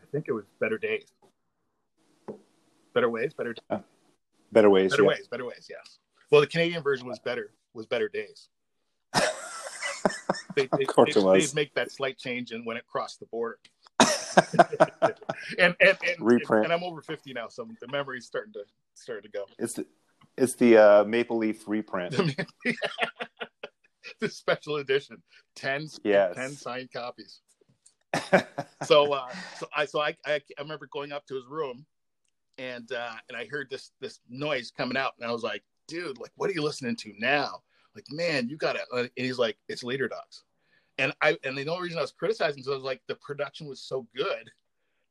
[0.00, 1.06] I think it was Better Days,
[2.94, 3.80] Better Ways, Better uh,
[4.52, 5.08] Better Ways, Better yeah.
[5.08, 5.66] Ways, Better Ways.
[5.68, 5.98] Yes.
[6.30, 7.50] Well, the Canadian version was better.
[7.78, 8.48] Was Better Days.
[9.14, 11.52] they, they, of course they, it was.
[11.52, 13.58] They make that slight change and when it crossed the border.
[15.58, 16.64] and, and, and, Reprint.
[16.64, 18.64] and I'm over 50 now, so the memory's starting to
[18.94, 19.44] starting to go.
[19.58, 19.86] It's the
[20.36, 22.16] it's the uh, Maple Leaf reprint.
[24.20, 25.22] the special edition,
[25.54, 26.34] 10, Yes.
[26.34, 27.40] 10 signed copies.
[28.84, 31.84] So, uh, so I, so I, I, I remember going up to his room,
[32.56, 36.18] and uh, and I heard this this noise coming out, and I was like, dude,
[36.18, 37.62] like, what are you listening to now?
[37.98, 38.80] Like, man, you gotta.
[38.92, 40.44] uh," And he's like, it's Leaderdogs,
[40.98, 43.68] and I and the only reason I was criticizing is I was like, the production
[43.68, 44.50] was so good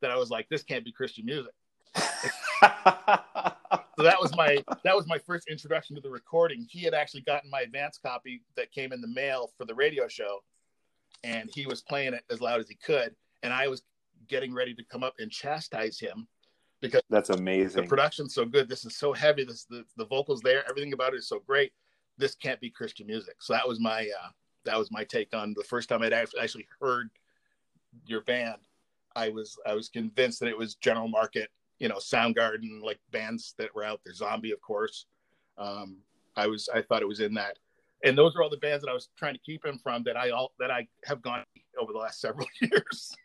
[0.02, 1.54] that I was like, this can't be Christian music.
[3.98, 6.68] So that was my that was my first introduction to the recording.
[6.70, 10.08] He had actually gotten my advance copy that came in the mail for the radio
[10.08, 10.44] show,
[11.24, 13.82] and he was playing it as loud as he could, and I was
[14.28, 16.28] getting ready to come up and chastise him
[16.80, 17.82] because That's amazing.
[17.82, 18.70] the production's so good.
[18.70, 19.44] This is so heavy.
[19.44, 21.74] This the, the vocals there, everything about it is so great.
[22.18, 23.36] This can't be Christian music.
[23.40, 24.30] So that was my uh,
[24.66, 27.10] that was my take on the first time I'd actually heard
[28.06, 28.58] your band.
[29.16, 31.50] I was I was convinced that it was general market,
[31.80, 34.14] you know, Soundgarden, like bands that were out there.
[34.14, 35.06] Zombie, of course.
[35.58, 35.98] Um,
[36.36, 37.58] I was I thought it was in that,
[38.04, 40.16] and those are all the bands that I was trying to keep him from that
[40.16, 41.44] I all that I have gone
[41.80, 43.16] over the last several years.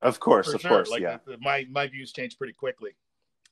[0.00, 0.70] of course, For of sure.
[0.70, 1.18] course, like yeah.
[1.40, 2.92] my my views changed pretty quickly.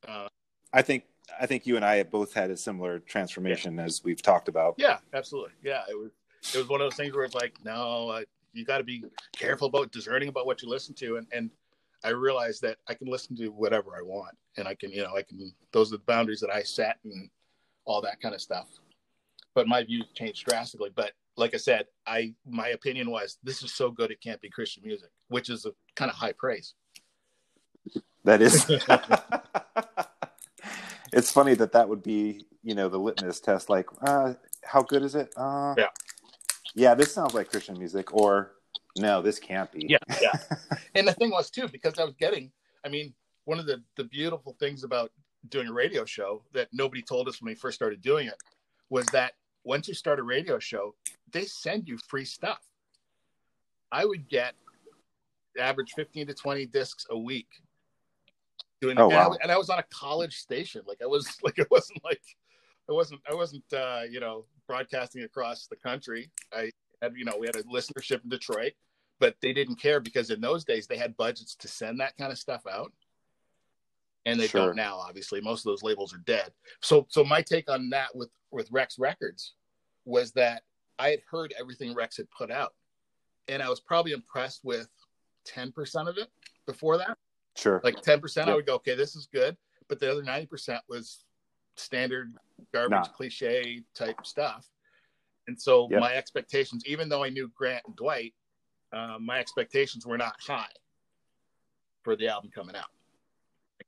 [0.09, 0.29] Uh,
[0.73, 1.05] I think
[1.41, 4.75] I think you and I have both had a similar transformation as we've talked about.
[4.79, 5.53] Yeah, absolutely.
[5.63, 6.11] Yeah, it was
[6.55, 9.05] it was one of those things where it's like, no, uh, you got to be
[9.37, 11.51] careful about discerning about what you listen to, and and
[12.03, 15.17] I realized that I can listen to whatever I want, and I can, you know,
[15.17, 15.53] I can.
[15.73, 17.29] Those are the boundaries that I set, and
[17.85, 18.69] all that kind of stuff.
[19.55, 20.91] But my views changed drastically.
[20.95, 24.49] But like I said, I my opinion was this is so good it can't be
[24.49, 26.75] Christian music, which is a kind of high praise.
[28.25, 28.67] That is.
[31.13, 33.69] it's funny that that would be, you know, the litmus test.
[33.71, 35.33] Like, uh, how good is it?
[35.37, 35.89] Uh, Yeah.
[36.75, 38.53] Yeah, this sounds like Christian music, or
[38.97, 39.87] no, this can't be.
[39.89, 40.33] Yeah, yeah.
[40.95, 42.53] and the thing was too, because I was getting,
[42.85, 43.13] I mean,
[43.45, 45.11] one of the the beautiful things about
[45.49, 48.37] doing a radio show that nobody told us when we first started doing it
[48.89, 49.33] was that
[49.65, 50.95] once you start a radio show,
[51.33, 52.61] they send you free stuff.
[53.91, 54.55] I would get
[55.59, 57.49] average 15 to 20 discs a week
[58.81, 59.37] doing Oh, and, I, wow.
[59.43, 60.83] and I was on a college station.
[60.87, 62.23] Like i was like it wasn't like
[62.89, 66.31] i wasn't i wasn't uh you know broadcasting across the country.
[66.53, 66.71] I
[67.03, 68.73] had you know we had a listenership in detroit
[69.19, 72.33] but they didn't care because in those days they had budgets to send that kind
[72.33, 72.91] of stuff out.
[74.25, 74.69] And they Sure.
[74.69, 75.41] don't now obviously.
[75.43, 76.53] Most of those labels are dead.
[76.81, 79.55] So so my take on that with with rex records
[80.07, 80.63] was that
[80.99, 82.73] i had heard everything rex had put out
[83.49, 84.89] and i was probably impressed with
[85.47, 86.29] 10% of it
[86.67, 87.17] before that
[87.61, 87.81] Sure.
[87.85, 89.57] like 10% i would go okay this is good
[89.89, 91.25] but the other 90% was
[91.77, 92.33] standard
[92.73, 93.03] garbage Nah.
[93.05, 94.67] cliche type stuff
[95.47, 96.01] and so Yep.
[96.01, 98.35] my expectations even though i knew grant and dwight
[98.93, 100.65] uh, my expectations were not high
[102.03, 102.89] for the album coming out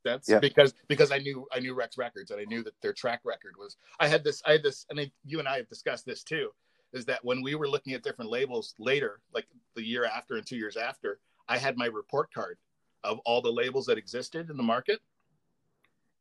[0.06, 0.28] sense?
[0.28, 0.40] Yep.
[0.40, 3.54] because because i knew i knew rex records and i knew that their track record
[3.58, 6.22] was i had this i had this and I, you and i have discussed this
[6.22, 6.50] too
[6.92, 10.46] is that when we were looking at different labels later like the year after and
[10.46, 12.58] two years after i had my report card
[13.04, 15.00] of all the labels that existed in the market.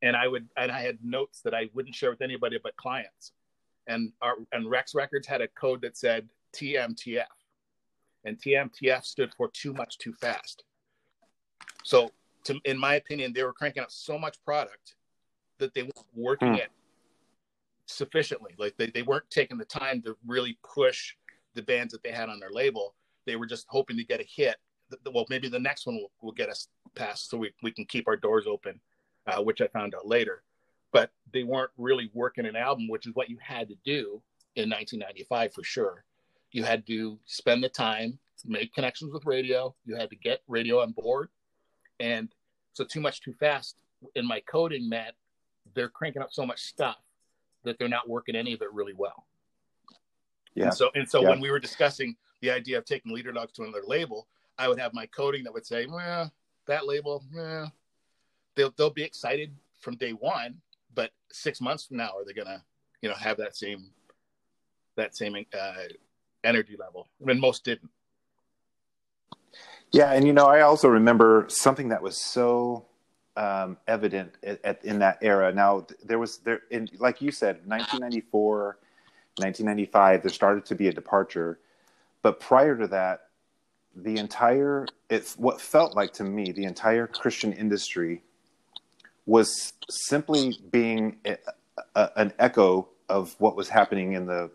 [0.02, 3.34] And i would and i had notes that i wouldn't share with anybody but clients.
[3.88, 7.26] And our and rex records had a code that said tmtf
[8.26, 10.64] and tmtf stood for too much too fast.
[11.84, 12.12] So
[12.46, 14.96] to, in my opinion they were cranking out so much product
[15.60, 16.56] that they weren't working Hmm.
[16.56, 16.72] it
[17.86, 18.54] sufficiently.
[18.58, 21.14] Like they, they weren't taking the time to really push
[21.54, 22.96] the bands that they had on their label.
[23.26, 24.56] They were just hoping to get a hit
[25.14, 28.08] well maybe the next one will, will get us past so we, we can keep
[28.08, 28.80] our doors open
[29.28, 30.44] uh, which i found out later.
[30.92, 34.22] But they weren't really working an album which is what you had to do
[34.56, 36.04] in 1995 for sure.
[36.52, 39.74] You had to spend the time make connections with radio.
[39.86, 41.30] You had to get radio on board.
[42.00, 42.34] And
[42.74, 43.78] so too much too fast
[44.16, 45.16] in my coding meant
[45.76, 46.98] they're cranking up so much stuff
[47.64, 49.28] that they're not working any of it really well.
[50.56, 50.66] Yeah.
[50.66, 51.30] and so and so Yeah.
[51.30, 54.28] when we were discussing the idea of taking leader dogs to another label
[54.62, 56.32] i would have my coding that would say well
[56.68, 57.66] that label eh.
[58.56, 60.56] they'll, they'll be excited from day one
[60.94, 62.64] but six months from now are they gonna
[63.02, 63.90] you know have that same
[64.96, 65.74] that same uh,
[66.44, 67.90] energy level when most didn't
[69.92, 72.86] Yeah, and you know, I also remember something that was so
[73.36, 75.52] um, evident at, at, in that era.
[75.52, 78.78] Now, there was there, in, like you said, 1994.
[79.38, 81.60] 1995, there started to be a departure.
[82.22, 83.28] But prior to that,
[83.96, 88.24] the entire, it's what felt like to me, the entire Christian industry
[89.26, 91.38] was simply being a,
[91.96, 94.50] a, an echo of what was happening in the,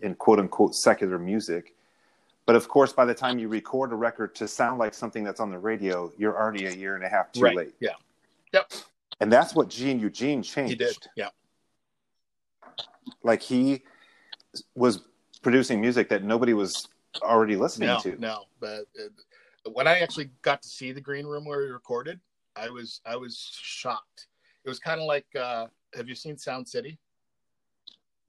[0.00, 1.74] in quote unquote secular music.
[2.44, 5.40] But of course, by the time you record a record to sound like something that's
[5.40, 7.56] on the radio, you're already a year and a half too right.
[7.56, 7.74] late.
[7.80, 7.90] Yeah.
[8.52, 8.72] Yep.
[9.20, 10.70] And that's what Gene Eugene changed.
[10.70, 10.96] He did.
[11.16, 11.30] Yeah.
[13.22, 13.82] Like he
[14.74, 15.02] was
[15.42, 16.88] producing music that nobody was
[17.22, 18.16] already listening No, to.
[18.18, 18.44] no.
[18.60, 22.20] But uh, when I actually got to see the green room where we recorded,
[22.56, 24.28] I was I was shocked.
[24.64, 26.98] It was kind of like uh, have you seen Sound City?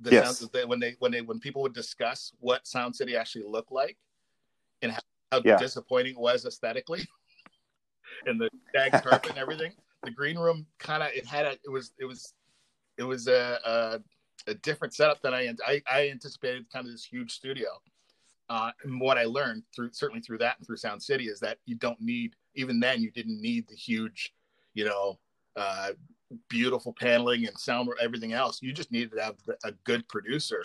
[0.01, 0.23] The Yes.
[0.23, 3.71] sounds that when they when they when people would discuss what Sound City actually looked
[3.71, 3.97] like
[4.81, 4.99] and how,
[5.31, 5.57] how Yeah.
[5.57, 7.07] disappointing it was aesthetically
[8.27, 9.73] and the jag carpet and everything.
[10.03, 12.33] The green room kind of it had a it was it was
[12.97, 13.99] it was a, a
[14.51, 16.65] a different setup than I I, I anticipated.
[16.71, 17.69] Kind of this huge studio.
[18.49, 21.57] Uh, and what I learned through certainly through that and through Sound City is that
[21.65, 24.33] you don't need even then you didn't need the huge,
[24.73, 25.19] you know,
[25.55, 25.89] uh,
[26.49, 28.61] beautiful paneling and sound everything else.
[28.61, 30.63] You just needed to have a good producer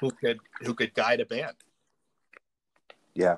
[0.00, 1.56] who could who could guide a band.
[3.14, 3.36] Yeah,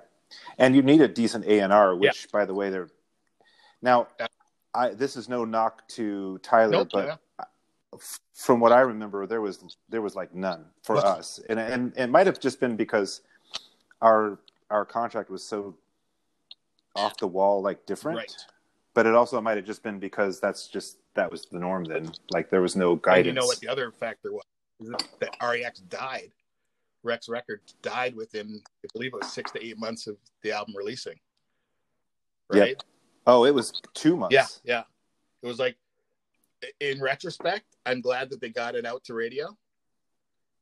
[0.59, 2.89] and you need a decent A and R, which, by the way, they're
[3.83, 4.09] now.
[4.75, 7.17] I this is no knock to Tyler, Nope, but yeah.
[8.35, 12.09] From what I remember, there was there was like none for us, and and it
[12.09, 13.23] might have just been because
[14.03, 14.39] our
[14.71, 15.75] our contract was so
[16.95, 18.19] off the wall, like different.
[18.19, 18.37] Right.
[18.95, 22.11] But it also might have just been because that's just that was the norm then.
[22.31, 23.27] Like there was no And guidance.
[23.27, 24.45] you know what the other factor was?
[24.81, 26.31] Is that- REX died.
[27.05, 30.75] Rex Records died within, I believe it was six to eight months of the album
[30.77, 31.15] releasing.
[32.53, 32.61] Yep.
[32.61, 32.85] Right?
[33.27, 34.35] Oh, it was two months.
[34.35, 34.83] Yeah, yeah.
[35.43, 35.77] It was like,
[36.81, 39.57] in retrospect, I'm glad that they got it out to radio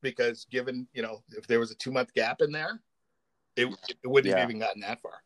[0.03, 2.81] because given, you know, if there was a two month gap in there,
[3.57, 4.41] it, it wouldn't Yeah.
[4.41, 5.23] have even gotten that far.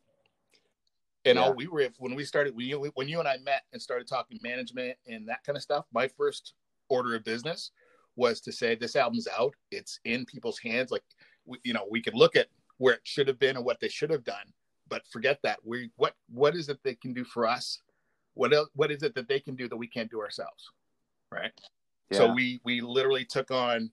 [1.24, 1.42] And Yeah.
[1.42, 4.06] all we were, when we started, when you, when you and I met and started
[4.08, 6.54] talking management and that kind of stuff, my first
[6.88, 7.72] order of business
[8.16, 9.54] was to say, this album's out.
[9.70, 10.90] It's in people's hands.
[10.90, 11.04] Like,
[11.44, 13.88] we, you know, we could look at where it should have been and what they
[13.88, 14.52] should have done,
[14.88, 15.58] but forget that.
[15.64, 17.82] We, what, what is it they can do for us?
[18.40, 20.70] What else, what is it that they can do that we can't do ourselves?
[21.30, 21.52] Right.
[22.08, 22.16] Yeah.
[22.16, 23.90] So we we literally took on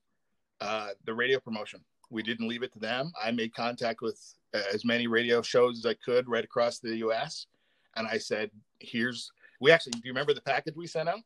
[0.62, 1.82] uh, the radio promotion.
[2.10, 3.12] We didn't leave it to them.
[3.22, 4.18] I made contact with
[4.54, 7.48] uh, as many radio shows as I could right across the U.S.
[7.98, 11.20] And I said, "Here's." We actually do you remember the package we sent out?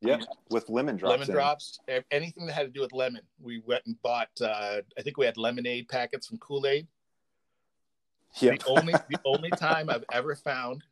[0.00, 0.22] Yep.
[0.50, 1.10] With lemon drops.
[1.12, 1.34] lemon in.
[1.34, 1.78] drops,
[2.10, 3.22] anything that had to do with lemon.
[3.40, 4.30] We went and bought.
[4.40, 6.88] Uh, I think we had lemonade packets from Kool Aid.
[8.40, 8.58] Yep.
[8.58, 10.82] The only the only time I've ever found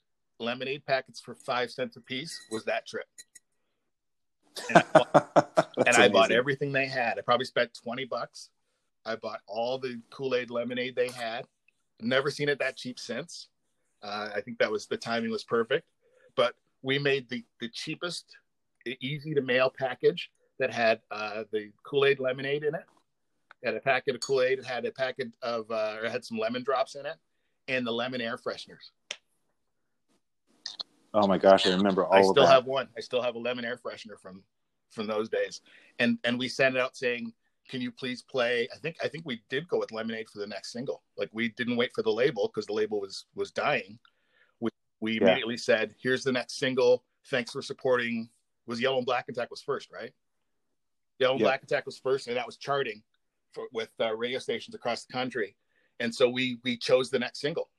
[0.42, 3.07] lemonade packets for five cents a piece was that trip.
[4.68, 7.18] And I bought and I bought everything they had.
[7.18, 8.50] I probably spent 20 bucks.
[9.05, 11.46] I bought all the Kool Aid lemonade they had.
[12.00, 13.48] Never seen it that cheap since.
[14.02, 15.87] Uh, I think that was the timing was perfect.
[16.37, 18.24] But we made the, the cheapest,
[19.00, 22.85] easy to mail package that had uh, the Kool Aid lemonade in it.
[23.62, 24.59] It had a packet of Kool Aid.
[24.59, 27.16] It had a packet of, uh, or had some lemon drops in it,
[27.68, 28.90] and the lemon air fresheners.
[31.14, 32.88] Oh my gosh, I remember all I still have one.
[32.96, 34.42] I still have a lemon air freshener from
[34.90, 35.61] from those days.
[35.98, 37.33] And and we sent it out saying,
[37.68, 40.46] "Can you please play?" I think I think we did go with Lemonade for the
[40.46, 41.03] next single.
[41.16, 43.98] Like we didn't wait for the label because the label was was dying.
[44.61, 44.70] We
[45.01, 45.22] we Yeah.
[45.22, 47.05] immediately said, "Here's the next single.
[47.27, 48.31] Thanks for supporting."
[48.66, 50.14] Was Yellow and Black Attack was first, right?
[51.18, 51.46] Yellow and Yeah.
[51.48, 53.03] Black Attack was first, and that was charting
[53.53, 55.57] for, with uh, radio stations across the country.
[55.98, 57.70] And so we we chose the next single,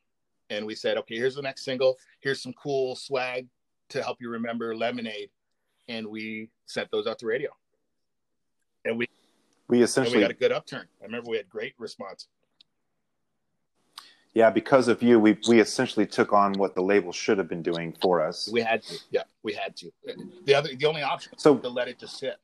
[0.54, 1.98] and we said, "Okay, here's the next single.
[2.22, 3.48] Here's some cool swag
[3.90, 5.30] to help you remember Lemonade."
[5.88, 7.50] And we sent those out to radio,
[8.86, 9.06] and we
[9.68, 10.88] we and we essentially, got a good upturn.
[11.02, 12.28] I remember we had great response.
[14.34, 17.62] yeah, because of you, we we essentially took on what the label should have been
[17.62, 18.50] doing for us.
[18.52, 19.92] We had to, yeah, we had to.
[20.46, 22.38] The other, the only option So- was to let it just sit.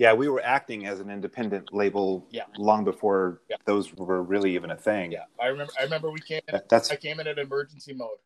[0.00, 2.44] Yeah, we were acting as an independent label Yeah.
[2.56, 3.56] long before Yeah.
[3.66, 5.12] those were really even a thing.
[5.12, 5.74] Yeah, I remember.
[5.78, 6.40] I remember we came.
[6.48, 8.16] In, that's I came in an emergency mode.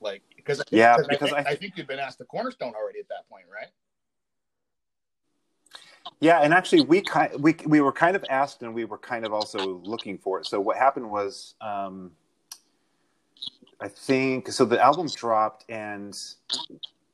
[0.00, 2.74] Like because Yeah, because because I, think, I- I think you'd been asked the cornerstone
[2.74, 3.68] already at that point, right?
[6.20, 9.24] Yeah, and actually, we kind we we were kind of asked, and we were kind
[9.24, 10.44] of also looking for it.
[10.44, 12.12] So what happened was, um,
[13.80, 16.14] I think, so the album dropped, and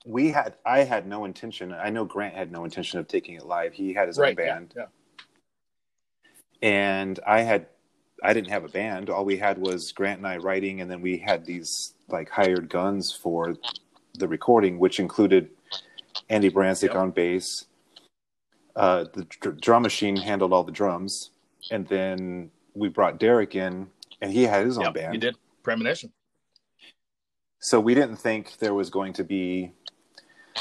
[0.04, 1.72] we had I had no intention.
[1.72, 3.72] I know Grant had no intention of taking it live.
[3.72, 4.86] He had his own band, Yeah.
[6.62, 7.66] and I had
[8.22, 9.10] I didn't have a band.
[9.10, 12.68] All we had was Grant and I writing, and then we had these like hired
[12.68, 13.56] guns for
[14.14, 15.50] the recording, which included
[16.28, 16.96] Andy Bransick Yep.
[16.96, 17.66] on bass,
[18.76, 21.30] uh, the dr- drum machine handled all the drums,
[21.70, 23.90] and then we brought Derek in,
[24.20, 25.14] and he had his own Yep, band.
[25.14, 26.12] you did premonition.
[27.60, 29.72] So we didn't think there was going to be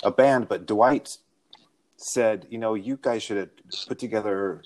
[0.03, 1.17] a band, but Dwight
[1.97, 3.49] said, you know, you guys should
[3.87, 4.63] put together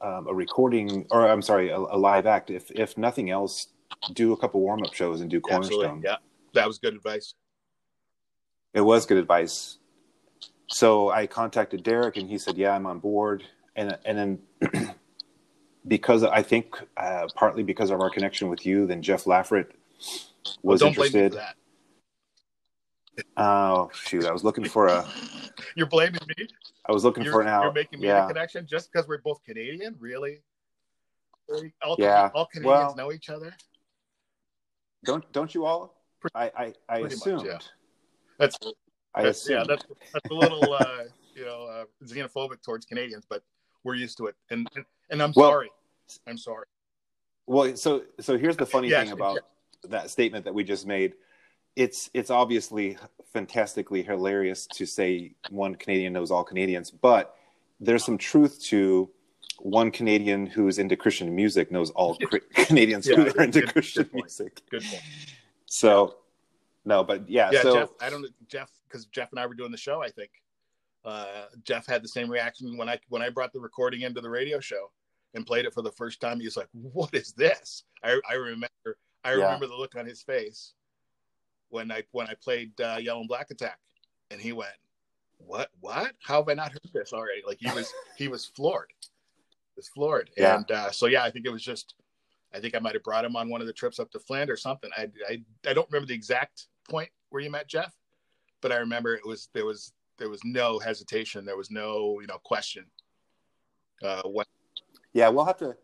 [0.00, 2.50] um, a recording, or I'm sorry, a, a live act.
[2.50, 3.68] If if nothing else,
[4.12, 5.86] do a couple warm up shows and do Absolutely.
[5.86, 6.02] Cornerstone.
[6.04, 6.16] Yeah,
[6.54, 7.34] that was good advice.
[8.74, 9.78] It was good advice.
[10.68, 14.94] So I contacted Derek, and he said, "Yeah, I'm on board." And and then
[15.88, 19.70] because I think uh, partly because of our connection with you, then Jeff Laffert
[20.62, 21.36] Well, was me interested.
[23.36, 24.24] Oh shoot!
[24.26, 25.06] I was looking for a.
[25.74, 26.46] You're blaming me.
[26.86, 27.62] I was looking You're, for an out.
[27.64, 28.22] you're making me yeah.
[28.22, 29.96] the connection just because we're both Canadian.
[29.98, 30.40] Really?
[31.82, 32.30] All, Yeah.
[32.34, 33.54] all Canadians Well- know each other.
[35.04, 35.94] Don't don't you all?
[36.20, 37.46] Pretty- I I, I pretty much, assumed.
[37.46, 37.58] yeah.
[38.38, 38.56] That's,
[39.14, 39.58] I that's assumed.
[39.58, 39.64] yeah.
[39.76, 41.04] That's that's a little uh,
[41.34, 43.42] you know uh, xenophobic towards Canadians, but
[43.84, 44.36] we're used to it.
[44.50, 45.70] And and, and I'm Well- sorry.
[46.26, 46.66] I'm sorry.
[47.46, 49.38] Well, so so here's the funny Yeah, thing about
[49.84, 51.14] that statement that we just made.
[51.78, 52.98] It's it's obviously
[53.32, 57.36] fantastically hilarious to say one Canadian knows all Canadians, but
[57.78, 59.08] there's some truth to
[59.60, 62.16] one Canadian who's into Christian music knows all
[62.54, 64.60] Canadians Yeah, who are into good- Christian good music.
[64.70, 65.02] Good point.
[65.66, 66.16] So
[66.84, 67.88] no, but yeah, Yeah, so Jeff.
[68.00, 70.02] I don't Jeff because Jeff and I were doing the show.
[70.02, 70.30] I think
[71.04, 74.30] uh, Jeff had the same reaction when I when I brought the recording into the
[74.30, 74.90] radio show
[75.34, 76.40] and played it for the first time.
[76.40, 79.44] He was like, "What is this?" I I remember I Yeah.
[79.44, 80.72] remember the look on his face
[81.70, 83.78] when I when I played uh, Yellow and Black Attack,
[84.30, 84.72] and he went,
[85.38, 85.70] "What?
[85.80, 86.12] What?
[86.22, 88.92] How have I not heard this already?" Like he was he was floored.
[89.00, 90.30] He was floored.
[90.36, 90.56] Yeah.
[90.56, 91.94] And uh, so yeah, I think it was just.
[92.54, 94.50] I think I might have brought him on one of the trips up to Flint
[94.50, 94.90] or something.
[94.96, 97.94] I, I I don't remember the exact point where you met Jeff,
[98.62, 102.26] but I remember it was there was there was no hesitation, there was no you
[102.26, 102.86] know question.
[104.02, 104.46] Uh, what
[105.12, 105.76] yeah, we'll have to.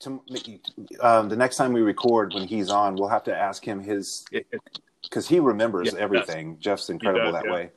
[0.00, 0.20] To
[1.00, 4.26] um, the next time we record when he's on, we'll have to ask him his
[5.08, 6.58] because he remembers Yeah, everything.
[6.60, 7.52] Jeff's incredible does, that yeah.
[7.52, 7.70] way,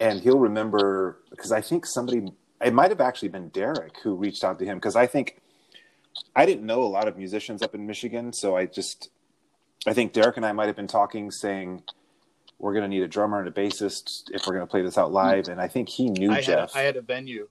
[0.00, 2.32] and he'll remember because I think somebody
[2.64, 5.40] it might have actually been Derek who reached out to him because I think
[6.36, 9.10] I didn't know a lot of musicians up in Michigan, so I just
[9.86, 11.82] I think Derek and I might have been talking, saying
[12.58, 14.96] we're going to need a drummer and a bassist if we're going to play this
[14.96, 16.74] out live, and I think he knew I had Jeff.
[16.74, 17.48] a, I had a venue,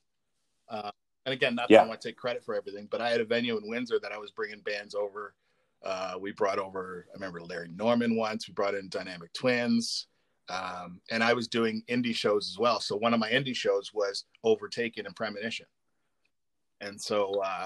[0.69, 0.91] uh,
[1.25, 1.79] and again, not Yeah.
[1.79, 3.99] that I want to take credit for everything, but I had a venue in Windsor
[4.01, 5.33] that I was bringing bands over.
[5.83, 8.47] Uh, we brought over, I remember Larry Norman once.
[8.47, 10.07] We brought in Dynamic Twins,
[10.49, 12.79] um, and I was doing indie shows as well.
[12.79, 15.65] So one of my indie shows was Overtaken and Premonition,
[16.81, 17.65] and so uh,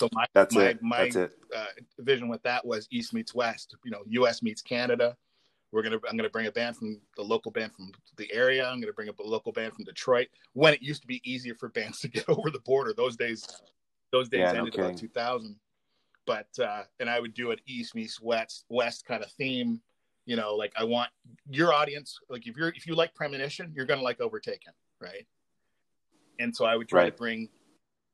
[0.00, 0.82] so my That's my, it.
[0.82, 1.64] my That's uh,
[1.98, 3.76] vision with that was East meets West.
[3.84, 4.42] You know, U.S.
[4.42, 5.16] meets Canada.
[5.72, 8.66] We're gonna I'm gonna bring a band from the local band from the area.
[8.66, 10.28] I'm gonna bring a local band from Detroit.
[10.54, 13.46] When it used to be easier for bands to get over the border, those days
[14.12, 14.86] those days Yeah, ended kidding.
[14.86, 15.56] about 2000.
[16.30, 19.80] But uh, and I would do an East meets West West kind of theme.
[20.26, 21.10] You know, like I want
[21.50, 22.16] your audience.
[22.28, 25.26] Like if you're if you like Premonition, you're gonna like Overtaken, right?
[26.38, 27.10] And so I would try Right.
[27.10, 27.48] to bring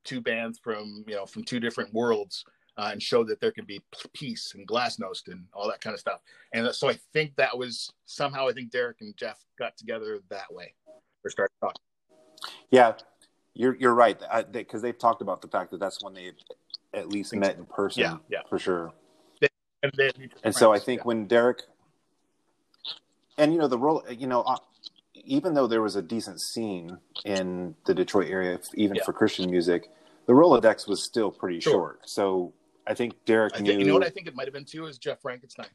[0.05, 2.43] two bands from you know from two different worlds
[2.79, 3.83] uh, and show that there can be
[4.15, 6.23] peace and glasnost and all that kind of stuff.
[6.55, 10.51] And so I think that was somehow I think Derek and Jeff got together that
[10.51, 10.73] way
[11.23, 11.83] or started talking.
[12.71, 12.95] Yeah,
[13.53, 14.19] you're you're right
[14.53, 16.33] because they've talked about the fact that that's when they
[16.97, 18.03] at least met in person.
[18.03, 18.39] Yeah, yeah.
[18.49, 18.93] for sure.
[19.83, 20.11] And, they
[20.43, 21.05] And so I think yeah.
[21.05, 21.63] when Derek,
[23.39, 24.57] and you know the role, you know, uh,
[25.15, 29.05] even though there was a decent scene in the Detroit area, even Yeah.
[29.05, 29.91] for Christian music,
[30.27, 31.73] the Rolodex was still pretty Sure.
[31.73, 32.09] short.
[32.09, 32.55] So
[32.87, 33.67] I think Derek I knew.
[33.73, 35.69] think, you know what I think it might have been too is Jeff Frankenstein.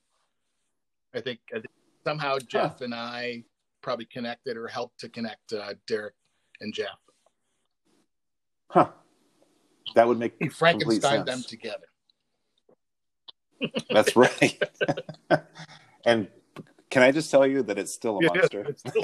[1.14, 1.72] I think, I think
[2.04, 3.44] somehow Jeff and I
[3.82, 6.16] probably connected or helped to connect uh, Derek
[6.60, 6.98] and Jeff.
[8.70, 8.90] huh?
[9.96, 11.30] That would make Frankenstein sense.
[11.30, 11.86] them together.
[13.90, 14.62] That's right.
[16.06, 16.28] and
[16.90, 18.62] can I just tell you that it's still a Yeah, monster?
[18.70, 19.04] it's still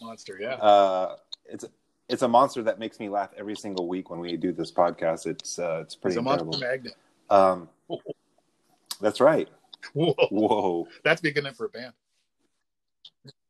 [0.00, 0.54] a monster, yeah.
[0.54, 1.16] uh,
[1.46, 1.64] it's
[2.08, 5.26] it's a monster that makes me laugh every single week when we do this podcast.
[5.26, 6.68] It's uh, it's pretty a monster incredible.
[6.68, 6.96] magnet.
[7.30, 7.68] Um,
[9.00, 9.48] that's right.
[9.94, 11.92] Whoa, Whoa, that's big enough for a band.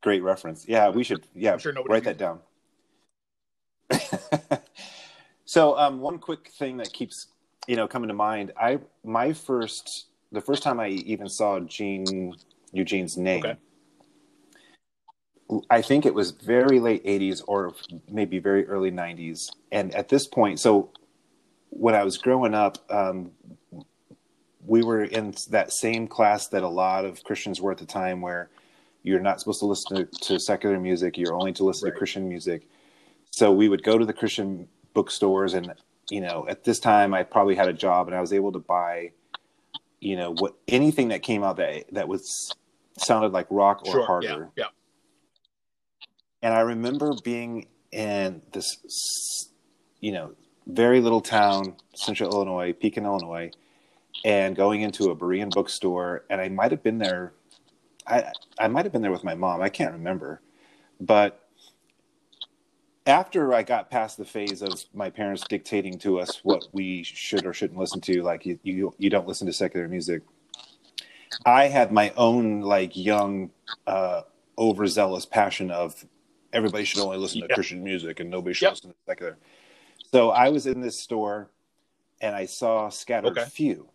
[0.02, 0.68] great reference.
[0.68, 1.24] Yeah, we should.
[1.34, 2.40] Yeah, sure write that down.
[5.50, 7.26] So, um, one quick thing that keeps
[7.66, 8.52] you know coming to mind.
[8.56, 12.36] I my first the first time I even saw Gene
[12.72, 13.44] Eugene's name.
[13.44, 13.56] Okay.
[15.68, 17.74] I think it was very late 80s or
[18.08, 19.50] maybe very early 90s.
[19.72, 20.90] And at this point, so
[21.70, 23.32] when I was growing up, um,
[24.64, 28.20] we were in that same class that a lot of Christians were at the time,
[28.20, 28.50] where
[29.02, 31.92] you're not supposed to listen to, to secular music, you're only to listen Right.
[31.94, 32.68] to Christian music.
[33.32, 35.72] so we would go to the Christian bookstores, and
[36.10, 38.58] you know, at this time, I probably had a job, and I was able to
[38.58, 39.12] buy,
[40.00, 42.54] you know, what anything that came out that that was
[42.98, 44.06] sounded like rock or Sure.
[44.06, 44.50] harder.
[44.56, 44.64] Yeah.
[44.64, 44.68] Yeah.
[46.42, 48.78] And I remember being in this,
[50.00, 50.32] you know,
[50.66, 53.50] very little town, central Illinois, Pekin, Illinois,
[54.24, 56.24] and going into a Berean bookstore.
[56.30, 57.32] And I might have been there,
[58.06, 59.60] I, I might have been there with my mom.
[59.60, 60.40] I can't remember.
[61.00, 61.39] But
[63.06, 67.46] after I got past the phase of my parents dictating to us what we should
[67.46, 70.22] or shouldn't listen to, like you, you, you don't listen to secular music.
[71.44, 73.50] I had my own like young,
[73.86, 74.22] uh,
[74.58, 76.04] overzealous passion of
[76.52, 77.54] everybody should only listen to Yeah.
[77.54, 78.72] Christian music and nobody should Yep.
[78.72, 79.38] listen to secular.
[80.12, 81.50] So I was in this store
[82.20, 83.44] and I saw Scattered Okay.
[83.44, 83.88] Few.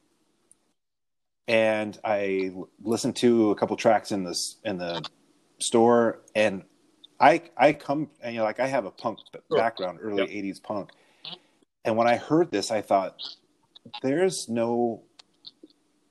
[1.48, 5.06] And I listened to a couple tracks in this in the
[5.60, 6.64] store and
[7.20, 10.46] I I come and you know like I have a punk background, early Yep.
[10.46, 10.90] 80s punk.
[11.84, 13.16] And when I heard this I thought
[14.02, 15.04] there's no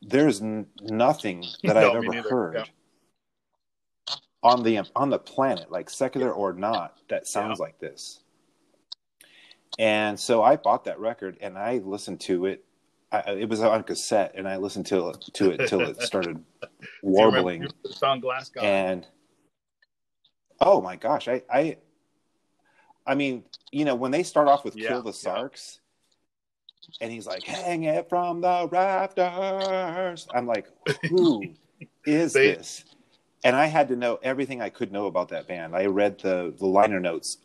[0.02, 2.28] there's n- nothing that No, I've ever neither.
[2.28, 2.64] heard Yeah.
[4.42, 8.20] on the on the planet, like secular or not, that sounds like this.
[9.78, 12.64] And so I bought that record and I listened to it.
[13.10, 16.44] I, it was on cassette, and I listened to it to it till it started
[17.02, 17.68] warbling.
[17.92, 18.64] song Glass God?
[18.64, 19.06] And
[20.60, 21.76] oh my gosh, I I
[23.06, 25.12] I mean, you know, when they start off with Yeah, "Kill the yeah.
[25.12, 25.80] Sarks,"
[27.00, 30.66] and he's like, "Hang it from the rafters," I'm like,
[31.08, 31.42] who
[32.06, 32.84] is They- this?
[33.44, 35.76] And I had to know everything I could know about that band.
[35.76, 37.38] I read the the liner notes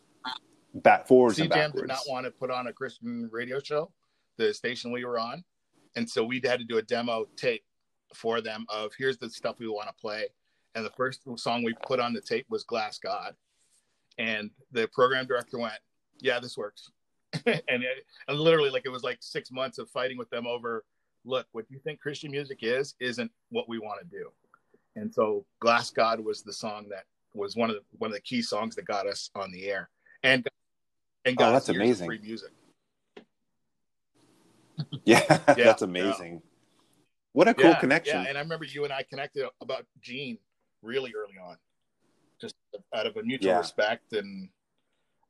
[0.72, 1.82] back forwards and CJAM backwards.
[1.82, 3.92] did not want to put on a Christian radio show,
[4.38, 5.44] the station we were on.
[5.96, 7.64] And so we had to do a demo tape
[8.14, 10.28] for them of here's the stuff we want to play.
[10.74, 13.34] And the first song we put on the tape was Glass God.
[14.18, 15.74] And the program director went,
[16.20, 16.90] Yeah, this works.
[17.46, 20.84] and, it, and literally, like, it was like six months of fighting with them over
[21.24, 24.30] look, what you think Christian music is, isn't what we want to do.
[24.96, 27.04] And so Glass God was the song that
[27.34, 29.88] was one of the one of the key songs that got us on the air.
[30.22, 30.46] And
[31.24, 32.06] and Oh, got that's years of amazing.
[32.06, 32.50] free music.
[35.04, 36.40] Yeah, Yeah, that's amazing.
[37.32, 38.22] What a cool yeah, connection.
[38.22, 40.38] Yeah, and I remember you and I connected about Gene
[40.82, 41.56] really early on,
[42.40, 42.54] just
[42.94, 43.58] out of a mutual Yeah.
[43.58, 44.12] respect.
[44.12, 44.48] And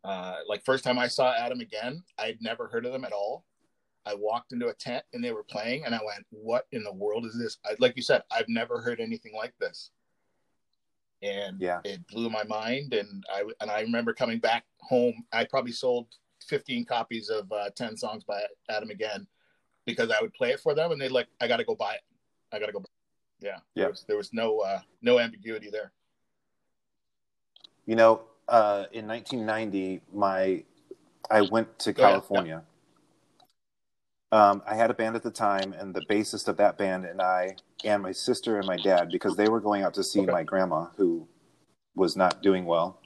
[0.04, 3.44] uh, like first time I saw Adam again, I'd never heard of them at all.
[4.06, 6.92] I walked into a tent and they were playing, and I went, "What in the
[6.92, 9.90] world is this?" I, like you said, I've never heard anything like this,
[11.22, 11.80] and Yeah.
[11.84, 12.94] it blew my mind.
[12.94, 15.26] And I and I remember coming back home.
[15.32, 16.08] I probably sold
[16.46, 19.26] 15 copies of uh, 10 songs by Adam again
[19.84, 21.94] because I would play it for them, and they'd like, "I got to go buy
[21.94, 22.02] it.
[22.52, 22.99] I got to go." Buy it.
[23.40, 23.84] Yeah, Yeah.
[23.84, 25.92] There was, there was no uh, no ambiguity there.
[27.86, 30.64] You know, uh, in 1990, my
[31.30, 32.62] I went to yeah, California.
[34.32, 37.20] Um, I had a band at the time, and the bassist of that band and
[37.20, 40.30] I, and my sister and my dad, because they were going out to see Okay.
[40.30, 41.26] my grandma who
[41.96, 43.00] was not doing well.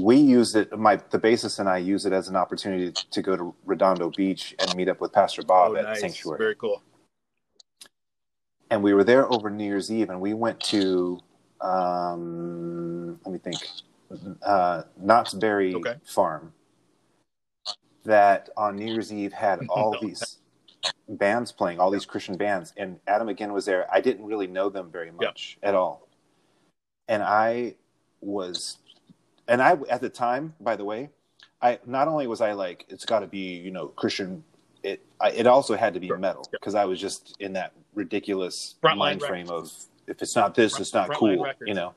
[0.00, 0.78] We used it.
[0.78, 4.54] My the bassist and I used it as an opportunity to go to Redondo Beach
[4.60, 6.00] and meet up with Pastor Bob oh, at nice.
[6.00, 6.38] Sanctuary.
[6.38, 6.82] Very cool.
[8.70, 11.20] And we were there over New Year's Eve, and we went to
[11.60, 13.68] um, let me think,
[14.42, 15.94] uh, Knott's Berry Okay.
[16.04, 16.52] Farm.
[18.04, 19.98] That on New Year's Eve had all No.
[20.00, 20.38] these
[21.08, 23.86] bands playing, all these Christian bands, and Adam again was there.
[23.92, 26.08] I didn't really know them very much at all,
[27.08, 27.74] and I
[28.22, 28.78] was,
[29.48, 31.10] and I at the time, by the way,
[31.60, 34.44] I not only was I like it's got to be you know Christian.
[34.82, 36.16] It I, it also had to be Sure.
[36.16, 39.70] metal because I was just in that ridiculous Frontline mind frame of
[40.06, 41.68] if it's not this, Front- it's not cool, Records.
[41.68, 41.94] you know.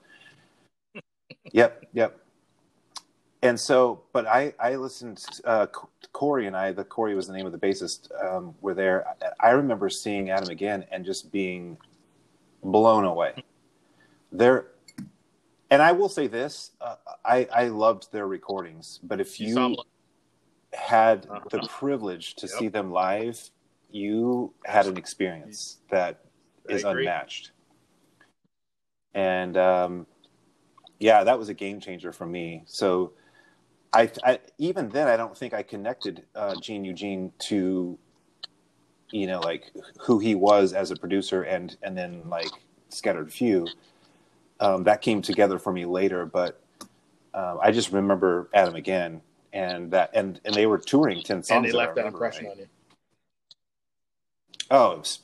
[1.51, 2.19] yep, yep.
[3.41, 5.23] And so, but I I listened.
[5.43, 5.65] Uh,
[6.13, 9.05] Corey and I, the Corey was the name of the bassist, um, were there.
[9.41, 11.77] I, I remember seeing Adam again and just being
[12.63, 13.43] blown away.
[14.31, 14.67] There,
[15.69, 19.77] and I will say this: uh, I I loved their recordings, but if You you,
[20.73, 21.39] had Uh-huh.
[21.49, 22.57] the privilege to Yep.
[22.57, 23.49] see them live,
[23.93, 26.19] you had an experience that
[26.67, 27.51] is unmatched.
[29.13, 30.07] And um,
[30.99, 32.63] yeah, that was a game changer for me.
[32.65, 33.13] So
[33.93, 37.97] I, I even then I don't think I connected uh, Gene Eugene to
[39.11, 42.49] you know like who he was as a producer and and then like
[42.89, 43.67] Scattered Few.
[44.59, 46.59] Um, that came together for me later, but
[47.35, 49.21] um, I just remember Adam again
[49.51, 51.57] and that and and they were touring ten songs.
[51.57, 52.53] and they left that impression right?
[52.53, 52.67] on you.
[54.73, 55.19] Oh, was,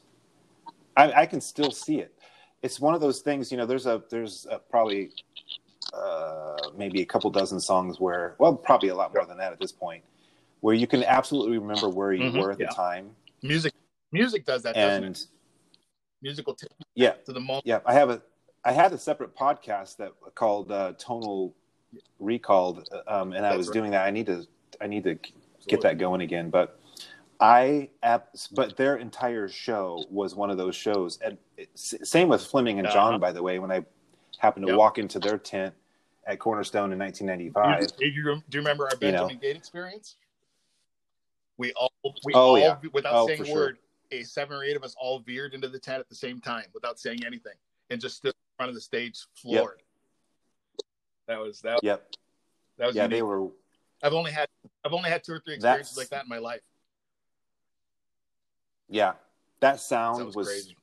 [0.95, 2.13] I, I can still see it.
[2.61, 3.65] It's one of those things, you know.
[3.65, 5.11] There's a there's a, probably
[5.93, 9.59] uh, maybe a couple dozen songs where, well, probably a lot more than that at
[9.59, 10.03] this point,
[10.61, 12.67] where you can absolutely remember where you Mhm, were at yeah.
[12.67, 13.09] the time.
[13.41, 13.73] Music,
[14.11, 15.25] music does that, doesn't And it?
[16.21, 17.65] Musical you yeah, to the moment.
[17.65, 18.21] yeah, I have a,
[18.65, 21.55] I had a separate podcast that called uh, Tonal
[22.19, 23.73] Recalled, um, and I was right.
[23.73, 24.05] doing that.
[24.05, 24.45] I need to,
[24.81, 25.17] I need to
[25.67, 26.49] get that going again.
[26.49, 26.78] But
[27.39, 27.89] I,
[28.51, 31.37] but their entire show was one of those shows, and
[31.75, 33.19] same with Fleming and John, Uh-huh.
[33.19, 33.59] by the way.
[33.59, 33.85] When I
[34.37, 34.77] happened to Yep.
[34.77, 35.73] walk into their tent
[36.25, 39.19] at Cornerstone in 1995, Do you, do you remember our You know.
[39.19, 40.17] Benjamin Gate experience?
[41.57, 41.91] We all,
[42.23, 42.77] we Oh, all, yeah.
[42.93, 43.55] without Oh, saying a sure.
[43.55, 43.77] word,
[44.11, 46.65] a seven or eight of us all veered into the tent at the same time
[46.73, 47.55] without saying anything,
[47.89, 49.81] and just stood in front of the stage floored.
[51.27, 51.79] That was that.
[51.83, 52.09] yep,
[52.77, 53.17] That was yeah, unique.
[53.17, 53.49] they were.
[54.01, 54.47] I've only had
[54.85, 56.61] I've only had two or three experiences like that in my life.
[58.89, 59.13] Yeah,
[59.59, 60.75] that sound was, was, crazy.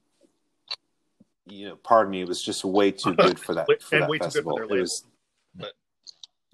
[1.46, 4.10] you know, pardon me, it was just way too good for that for And that
[4.10, 4.56] way too good for festival.
[4.56, 4.80] their label.
[4.80, 5.04] was,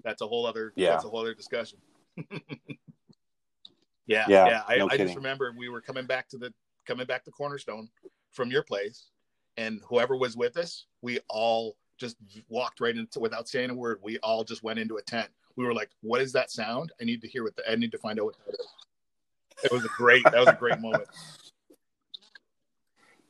[0.03, 0.73] That's a whole other.
[0.75, 0.91] Yeah.
[0.91, 1.79] That's a whole other discussion.
[4.07, 4.63] yeah, Yeah, yeah.
[4.67, 6.53] I, no I just remember we were coming back to the
[6.85, 7.89] coming back to Cornerstone
[8.31, 9.09] from your place,
[9.57, 12.17] and whoever was with us, we all just
[12.49, 13.99] walked right into without saying a word.
[14.01, 15.29] We all just went into a tent.
[15.55, 16.91] We were like, "What is that sound?
[16.99, 17.55] I need to hear what.
[17.55, 18.67] The, I need to find out what that is."
[19.63, 20.23] It was a great.
[20.23, 21.05] That was a great moment.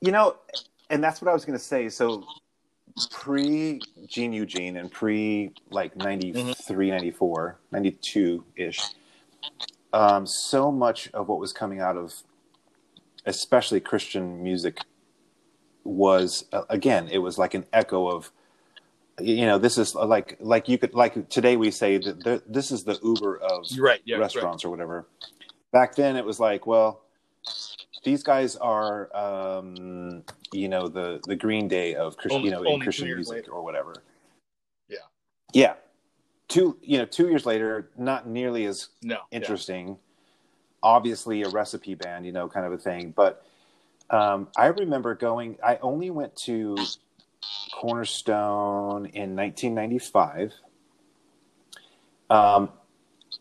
[0.03, 0.35] you know,
[0.89, 1.87] and that's what I was going to say.
[1.87, 2.25] So
[3.09, 8.81] pre Gene Eugene and pre like 93, 94, 92 ish,
[9.93, 12.13] um, so much of what was coming out of
[13.25, 14.79] especially Christian music
[15.85, 18.29] was, uh, again, it was like an echo of,
[19.21, 22.71] you know, this is like, like you could, like today we say that the, this
[22.71, 24.01] is the Uber of right.
[24.03, 24.41] Yeah, that's right.
[24.41, 25.07] restaurants or whatever.
[25.71, 27.03] Back then, it was like, well,
[28.03, 32.63] these guys are, um, you know, the the Green Day of Christian, Only- you know,
[32.63, 33.51] in Christian music later.
[33.51, 33.93] or whatever.
[34.89, 34.97] Yeah.
[35.53, 35.73] yeah.
[36.49, 39.15] Two, you know, two years later, not nearly as No.
[39.31, 39.37] yeah.
[39.37, 39.97] interesting.
[40.83, 43.11] Obviously, a recipe band, you know, kind of a thing.
[43.11, 43.45] But
[44.09, 45.57] um, I remember going.
[45.65, 46.75] I only went to
[47.73, 50.53] Cornerstone in 1995
[52.29, 52.69] um,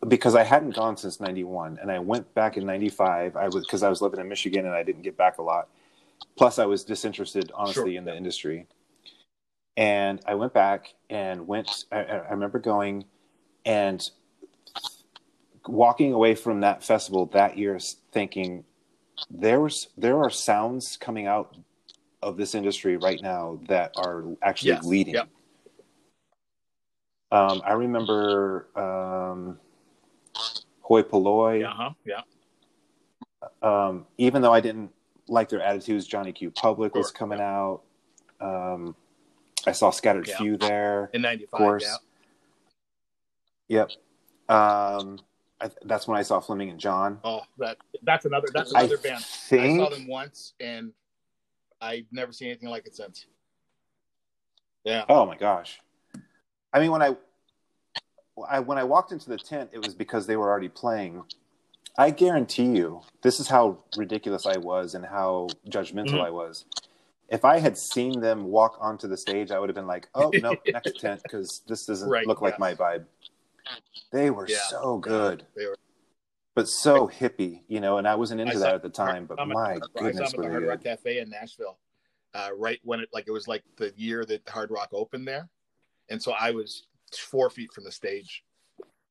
[0.08, 3.36] because I hadn't gone since '91, and I went back in '95.
[3.36, 5.68] I was because I was living in Michigan and I didn't get back a lot.
[6.36, 7.98] Plus, I was disinterested, honestly, Sure.
[7.98, 8.66] in the industry.
[9.76, 11.84] And I went back and went.
[11.92, 13.04] I, I I remember going
[13.64, 14.02] and
[15.66, 17.78] walking away from that festival that year,
[18.12, 18.64] thinking
[19.30, 21.56] there was there are sounds coming out
[22.22, 24.84] of this industry right now that are actually Yes.
[24.84, 25.14] leading.
[25.14, 25.28] Yep.
[27.32, 29.58] Um, I remember um,
[30.82, 31.60] Hoi Polloi.
[31.60, 31.70] Yeah.
[31.70, 31.90] Uh-huh.
[32.04, 32.20] Yeah.
[33.62, 34.92] Um, even though I didn't
[35.28, 37.82] like their attitudes, Johnny Q Public was coming out.
[38.40, 38.94] Um,
[39.66, 40.36] I saw Scattered Yeah.
[40.38, 41.10] Few there.
[41.12, 41.52] In '95.
[41.52, 41.98] Of course.
[43.68, 43.86] Yeah.
[43.88, 43.90] Yep.
[44.48, 45.18] Um,
[45.60, 47.20] I, that's when I saw Fleming and John.
[47.24, 49.24] Oh, that that's another that's I another band.
[49.24, 50.92] think I saw them once, and
[51.80, 53.26] I've never seen anything like it since.
[54.84, 55.04] Yeah.
[55.08, 55.80] Oh my gosh!
[56.72, 57.16] I mean, when I,
[58.48, 61.24] I when I walked into the tent, it was because they were already playing.
[61.98, 66.26] I guarantee you, this is how ridiculous I was and how judgmental Mhm.
[66.26, 66.64] I was.
[67.28, 70.30] If I had seen them walk onto the stage, I would have been like, "Oh
[70.42, 73.06] no, next tent," because this doesn't Right, look like my vibe.
[74.10, 74.56] They were Yeah.
[74.68, 75.78] so good, They were.
[76.54, 77.98] but so hippie, you know.
[77.98, 80.32] And I wasn't into I that at the time, but I'm my I saw goodness,
[80.32, 80.82] them were at the Hard Rock.
[80.82, 81.78] Cafe in Nashville,
[82.34, 85.48] uh, right when it like it was like the year that Hard Rock opened there,
[86.10, 86.86] and so I was
[87.18, 88.44] four feet from the stage,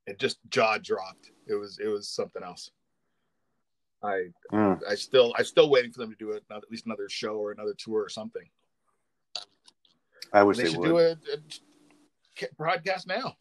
[0.08, 1.32] and just jaw dropped.
[1.48, 2.72] It was it was something else.
[4.04, 4.82] I Mm.
[4.90, 7.52] I still I'm still waiting for them to do it at least another show or
[7.52, 8.48] another tour or something.
[10.34, 10.88] I wish They, they, should would.
[10.88, 13.36] do a, a broadcast now.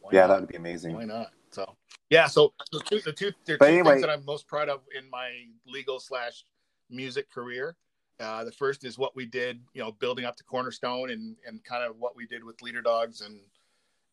[0.00, 0.26] Why yeah, not?
[0.28, 0.94] that would be amazing.
[0.96, 1.28] Why not?
[1.50, 1.76] So
[2.10, 5.08] yeah, so the two the two two anyway- things that I'm most proud of in
[5.10, 5.30] my
[5.66, 6.44] legal slash
[6.90, 7.76] music career.
[8.20, 11.62] Uh, the first is what we did, you know, building up to Cornerstone and and
[11.64, 13.40] kind of what we did with Leaderdogs and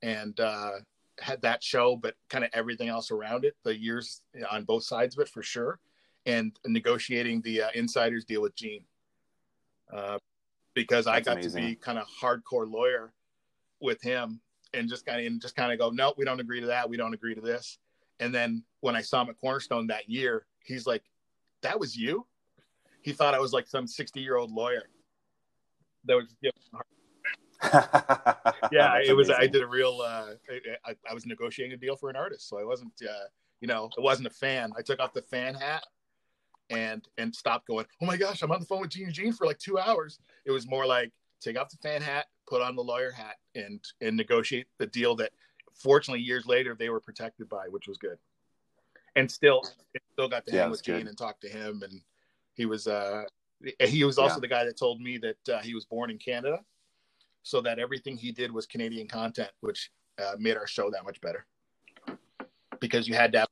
[0.02, 0.72] and uh,
[1.20, 3.56] had that show, but kind of everything else around it.
[3.64, 5.80] The years on both sides of it for sure,
[6.26, 8.84] and negotiating the uh, Insyderz deal with Gene,
[9.94, 10.20] uh,
[10.74, 11.62] because I got amazing.
[11.62, 13.14] to be kind of hardcore lawyer
[13.80, 14.42] with him
[14.74, 16.90] and just kind of and just kind of go, no, we don't agree to that.
[16.90, 17.78] We don't agree to this.
[18.20, 21.04] And then when I saw him at Cornerstone that year, he's like,
[21.62, 22.26] that was you.
[23.02, 24.84] He thought I was like some 60 year old lawyer.
[26.06, 26.36] That was
[27.74, 29.30] yeah, yeah it was.
[29.30, 30.02] I did a real.
[30.02, 30.34] Uh,
[30.86, 32.94] I, I was negotiating a deal for an artist, so I wasn't.
[33.02, 33.28] Uh,
[33.60, 34.72] you know, it wasn't a fan.
[34.78, 35.84] I took off the fan hat
[36.70, 37.86] and and stopped going.
[38.02, 40.20] Oh my gosh, I'm on the phone with Gene Gene for like two hours.
[40.46, 43.84] It was more like take off the fan hat, put on the lawyer hat, and
[44.02, 45.32] and negotiate the deal that,
[45.74, 48.18] fortunately, years later they were protected by, which was good.
[49.16, 49.64] And still,
[50.14, 52.02] still got to Yeah, hang with Gene and talk to him, and
[52.60, 53.24] he was uh
[53.80, 54.42] he was also Yeah.
[54.42, 56.60] the guy that told me that uh, he was born in Canada,
[57.42, 59.92] so that everything he did was Canadian content, which
[60.22, 61.46] uh, made our show that much better.
[62.82, 63.48] Because you had to have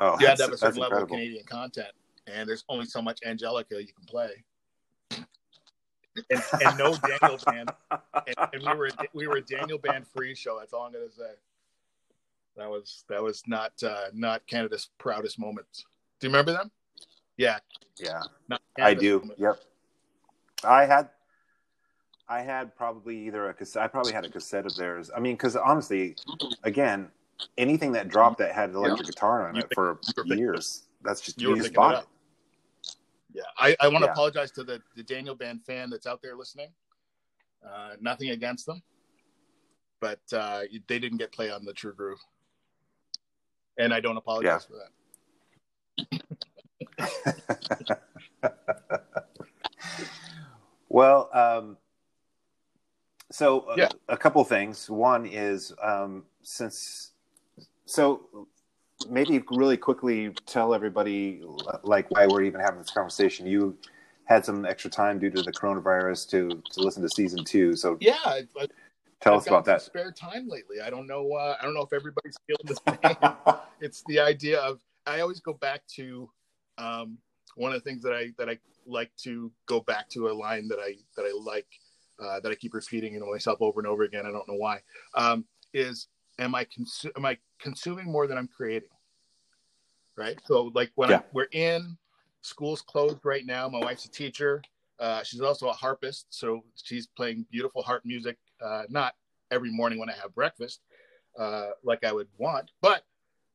[0.00, 1.08] Oh, you had to have a certain level of.
[1.08, 1.92] Canadian content,
[2.26, 4.44] and there's only so much Angelica you can play.
[6.30, 10.34] And, and no Daniel band, and, and we were we were a Daniel band free
[10.34, 10.58] show.
[10.58, 11.34] That's all I'm gonna say.
[12.56, 15.84] That was that was not uh, not Canada's proudest moments.
[16.20, 16.70] Do you remember them?
[17.36, 17.58] Yeah,
[17.98, 18.22] Yeah,
[18.78, 19.30] I do.
[19.38, 19.60] Yep.
[20.64, 21.08] I had,
[22.28, 23.82] I had probably either a cassette.
[23.82, 25.10] I probably had a cassette of theirs.
[25.14, 26.16] I mean, because honestly,
[26.62, 27.10] again,
[27.58, 30.38] anything that dropped that had an electric guitar on You it for you were picking-
[30.38, 32.08] years, that's just you you, just bought it.
[33.34, 34.12] Yeah, I, I want to Yeah.
[34.12, 36.68] apologize to the, the Daniel Band fan that's out there listening.
[37.66, 38.82] Uh, nothing against them,
[40.00, 42.18] but uh, they didn't get play on the True Groove,
[43.78, 44.90] and I don't apologize for that.
[50.88, 51.76] well, um,
[53.30, 53.88] so uh, Yeah.
[54.08, 54.88] a couple things.
[54.90, 57.12] One is um, since
[57.86, 58.46] so
[59.08, 61.42] maybe really quickly tell everybody
[61.82, 63.46] like why we're even having this conversation.
[63.46, 63.76] You
[64.24, 67.74] had some extra time due to the coronavirus to to listen to season two.
[67.74, 68.66] So Yeah, I, I,
[69.20, 69.82] tell I've us about that.
[69.82, 70.80] Spare time lately.
[70.80, 71.32] I don't know.
[71.32, 73.60] Uh, I don't know if everybody's feeling the same.
[73.80, 76.30] it's the idea of I always go back to
[76.82, 77.18] um,
[77.56, 80.68] one of the things that I that I like to go back to a line
[80.68, 81.66] that I that I like
[82.20, 84.26] uh, that I keep repeating to myself over and over again.
[84.26, 84.80] I don't know why.
[85.14, 86.08] Um, is
[86.38, 88.88] am I consu- am I consuming more than I'm creating?
[90.16, 90.38] Right.
[90.44, 91.18] So like when Yeah.
[91.18, 91.96] I, we're in
[92.42, 93.68] school's closed right now.
[93.68, 94.62] My wife's a teacher.
[94.98, 98.36] Uh, she's also a harpist, so she's playing beautiful harp music.
[98.60, 99.14] Uh, not
[99.50, 100.80] every morning when I have breakfast,
[101.38, 103.04] uh, like I would want, but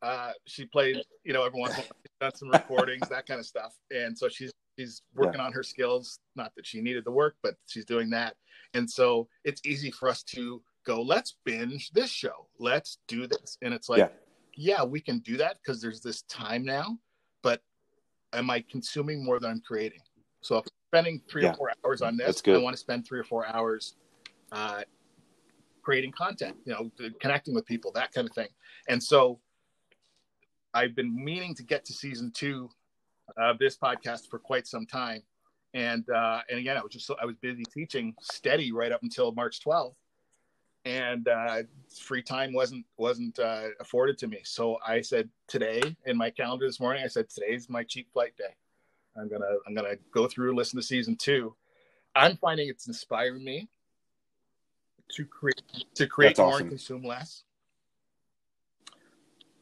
[0.02, 1.92] uh, she played, you know, every once in a while,
[2.22, 3.74] done some recordings, that kind of stuff.
[3.92, 6.20] And so she's she's working on her skills.
[6.36, 8.36] Not that she needed the work, but she's doing that.
[8.74, 13.58] And so it's easy for us to go, let's binge this show, let's do this.
[13.62, 14.00] And it's like,
[14.56, 14.80] Yeah.
[14.80, 16.98] yeah, we can do that because there's this time now,
[17.44, 17.62] but
[18.34, 20.02] am I consuming more than I'm creating?
[20.42, 21.52] So if I'm spending three Yeah.
[21.52, 22.42] or four hours on this.
[22.48, 23.96] I want to spend three or four hours
[24.52, 24.84] uh,
[25.82, 28.50] creating content, you know, connecting with people, that kind of thing.
[28.88, 29.40] And so
[30.78, 32.70] I've been meaning to get to season two
[33.36, 35.24] of this podcast for quite some time.
[35.74, 39.02] And uh, and again, I was just so I was busy teaching steady right up
[39.02, 39.96] until March 12th,
[40.86, 41.64] and uh,
[42.00, 44.42] free time wasn't wasn't uh, afforded to me.
[44.44, 48.38] So I said today in my calendar this morning, I said today's my cheap flight
[48.38, 48.54] day.
[49.20, 51.56] I'm gonna I'm gonna go through and listen to season two.
[52.16, 53.68] I'm finding it's inspiring me
[55.10, 55.62] to create
[55.96, 56.62] to create That's more awesome.
[56.62, 57.44] and consume less.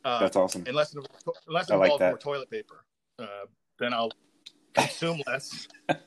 [0.06, 0.64] Uh, That's awesome.
[0.68, 1.03] unless it,
[1.47, 2.10] unless it I like involves that.
[2.10, 2.86] more toilet paper,
[3.18, 3.47] uh,
[3.80, 4.12] then I'll
[4.74, 5.68] consume less.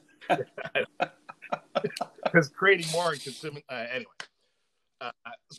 [2.25, 4.11] Because creating more and consuming uh, anyway.
[5.01, 5.11] Uh,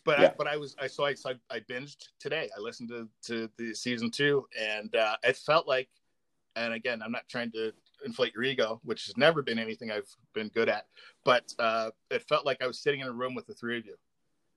[0.06, 2.50] but I, but I was I so I, so I binged today.
[2.56, 5.90] I listened to to the season two, and uh, it felt like,
[6.56, 7.74] and again, I'm not trying to
[8.06, 10.86] inflate your ego, which has never been anything I've been good at,
[11.26, 13.86] but uh, it felt like I was sitting in a room with the three of
[13.86, 13.96] you,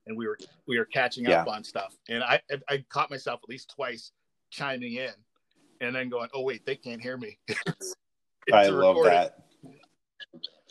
[0.07, 0.37] and we were
[0.67, 4.11] we were catching up on stuff, and I I, I caught myself at least twice
[4.49, 5.11] chiming in,
[5.81, 7.37] and then going, oh wait, they can't hear me.
[8.53, 9.11] I love recorded.
[9.13, 9.37] that.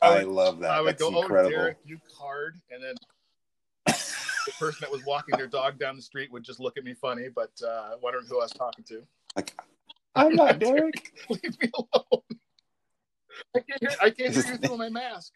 [0.02, 0.70] I I would- love that.
[0.70, 1.54] I would That's go, incredible.
[1.54, 2.60] oh, Derek, you card.
[2.70, 2.94] And then
[3.86, 6.94] the person that was walking their dog down the street would just look at me
[6.94, 9.02] funny, but uh, wondering who I was talking to.
[9.36, 9.56] Like,
[10.14, 11.12] I'm not Derek.
[11.30, 12.22] Leave me alone.
[13.56, 15.32] I can't hear, I can't hear you through my mask.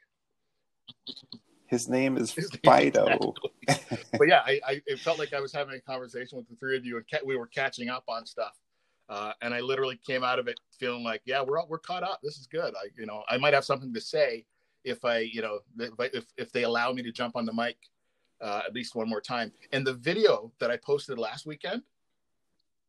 [1.68, 3.34] His name is His name- Fido.
[3.66, 6.76] But yeah, I, I it felt like I was having a conversation with the three
[6.76, 8.56] of you, and we were catching up on stuff.
[9.08, 12.02] Uh, and I literally came out of it feeling like, yeah, we're all, we're caught
[12.02, 12.20] up.
[12.22, 12.74] This is good.
[12.74, 14.44] I, you know, I might have something to say
[14.84, 17.76] if I, you know, if if, if they allow me to jump on the mic
[18.40, 19.50] uh, at least one more time.
[19.72, 21.82] And the video that I posted last weekend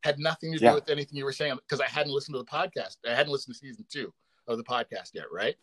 [0.04, 0.74] had nothing to do Yeah.
[0.74, 2.98] with anything you were saying because I hadn't listened to the podcast.
[3.08, 4.14] I hadn't listened to season two
[4.48, 5.56] of the podcast yet, right?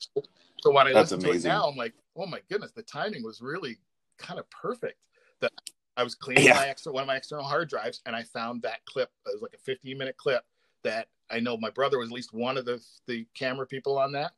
[0.00, 0.22] So,
[0.62, 1.50] so when I That's listen amazing.
[1.50, 3.78] to it now, I'm like, oh my goodness, the timing was really
[4.18, 4.98] kind of perfect.
[5.40, 5.52] That
[5.96, 6.54] I was cleaning Yeah.
[6.54, 9.10] my extra one of my external hard drives, and I found that clip.
[9.26, 10.44] It was like a 15 minute clip
[10.82, 14.12] that I know my brother was at least one of the the camera people on
[14.12, 14.32] that,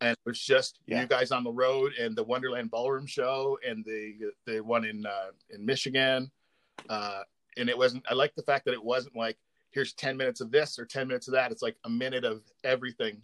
[0.00, 1.00] and it was just Yeah.
[1.02, 5.04] you guys on the road and the Wonderland Ballroom show and the the one in
[5.06, 6.30] uh, in Michigan,
[6.88, 7.22] uh,
[7.56, 8.04] and it wasn't.
[8.08, 9.36] I like the fact that it wasn't like
[9.72, 11.52] here's 10 minutes of this or 10 minutes of that.
[11.52, 13.22] It's like a minute of everything,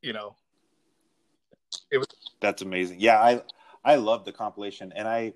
[0.00, 0.34] you know.
[1.90, 2.06] It was
[2.40, 3.00] That's amazing.
[3.00, 3.42] Yeah, I
[3.84, 5.32] I love the compilation, and I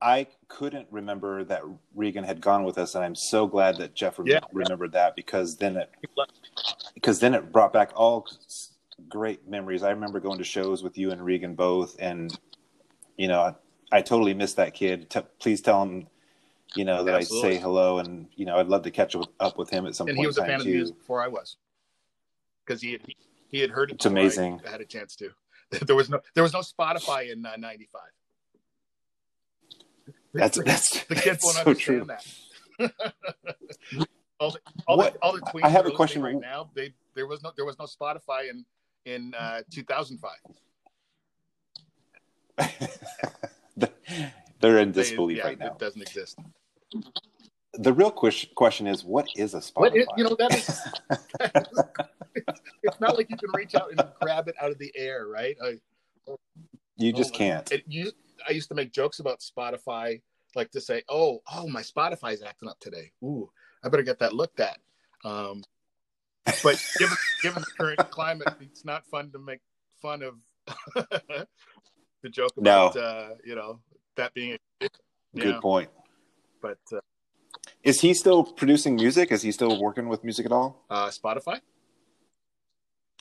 [0.00, 1.62] I couldn't remember that
[1.94, 4.40] Regan had gone with us, and I'm so glad that Jeff Yeah.
[4.52, 5.90] remembered that because then it
[6.94, 8.26] because then it brought back all
[9.08, 9.82] great memories.
[9.82, 12.36] I remember going to shows with you and Regan both, and
[13.16, 13.54] you know, I,
[13.98, 15.10] I totally miss that kid.
[15.10, 16.08] T- please tell him,
[16.74, 17.50] you know, that Absolutely.
[17.50, 19.94] I say hello, and you know, I'd love to catch up- up with him at
[19.94, 21.56] some and point he was a fan time of the music before I was,
[22.64, 23.16] because he he,
[23.52, 23.94] he had heard it.
[23.94, 24.60] It's amazing.
[24.66, 25.30] I had a chance to.
[25.86, 28.02] There was no there was no Spotify in uh, '95.
[30.34, 32.10] That's that's, the kids that's won't so understand
[32.78, 32.88] true.
[32.88, 33.22] that.
[34.40, 36.20] all the all What- the all the tweens I have a question.
[36.22, 36.68] right now.
[36.74, 38.66] They there was no there was no Spotify in
[39.06, 40.30] in uh, 2005.
[44.60, 45.68] They're in They- disbelief yeah, right now.
[45.68, 46.38] It doesn't exist.
[47.74, 49.96] The real question question is, what is a Spotify?
[49.96, 50.80] Is, you know that is.
[52.82, 55.56] it's not like you can reach out and grab it out of the air, right?
[55.62, 55.78] I,
[56.96, 57.72] you just Oh, can't.
[57.72, 58.14] it used,
[58.46, 60.20] I used to make jokes about Spotify,
[60.54, 63.10] like to say, "Oh, oh, my Spotify's acting up today.
[63.24, 63.50] Ooh,
[63.82, 64.78] I better get that looked at."
[65.24, 65.62] Um,
[66.62, 69.60] but given given the current climate, it's not fun to make
[70.02, 70.34] fun of
[70.94, 72.88] the joke No.
[72.88, 73.80] about uh, you know
[74.16, 74.88] that being a
[75.38, 75.88] Good point.
[76.60, 77.00] but uh,
[77.82, 79.32] Is he still producing music?
[79.32, 80.84] Is he still working with music at all?
[80.90, 81.60] uh, Spotify.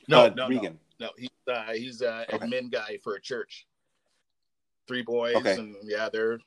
[0.07, 0.79] No, Uh, no, no, Regan.
[0.99, 1.09] no.
[1.17, 2.45] He's uh, he's uh, Okay.
[2.47, 3.67] admin guy for a church.
[4.87, 5.53] Three boys, Okay.
[5.53, 6.39] and yeah, they're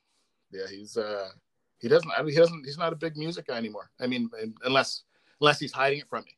[0.51, 0.67] yeah.
[0.69, 1.31] He's uh,
[1.79, 2.11] he doesn't.
[2.11, 2.65] I mean, he doesn't.
[2.65, 3.91] He's not a big music guy anymore.
[4.01, 4.29] I mean,
[4.65, 5.05] unless
[5.41, 6.37] unless he's hiding it from me.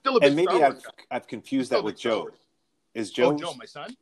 [0.00, 0.90] Still a big And maybe I've guy.
[1.10, 2.28] I've confused that with Joe.
[2.94, 3.96] Is Joe, Oh, Joe, my son.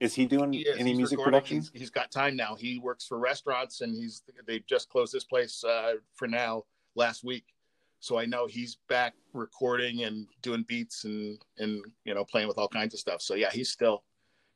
[0.00, 0.78] Is he doing He is.
[0.78, 1.32] any He's music recording.
[1.40, 1.56] production?
[1.58, 2.54] He's, he's got time now.
[2.56, 7.22] He works for restaurants, and he's they just closed this place uh, for now last
[7.22, 7.44] week.
[8.00, 12.56] So I know he's back recording and doing beats and and you know playing with
[12.58, 13.20] all kinds of stuff.
[13.20, 14.02] So yeah, he's still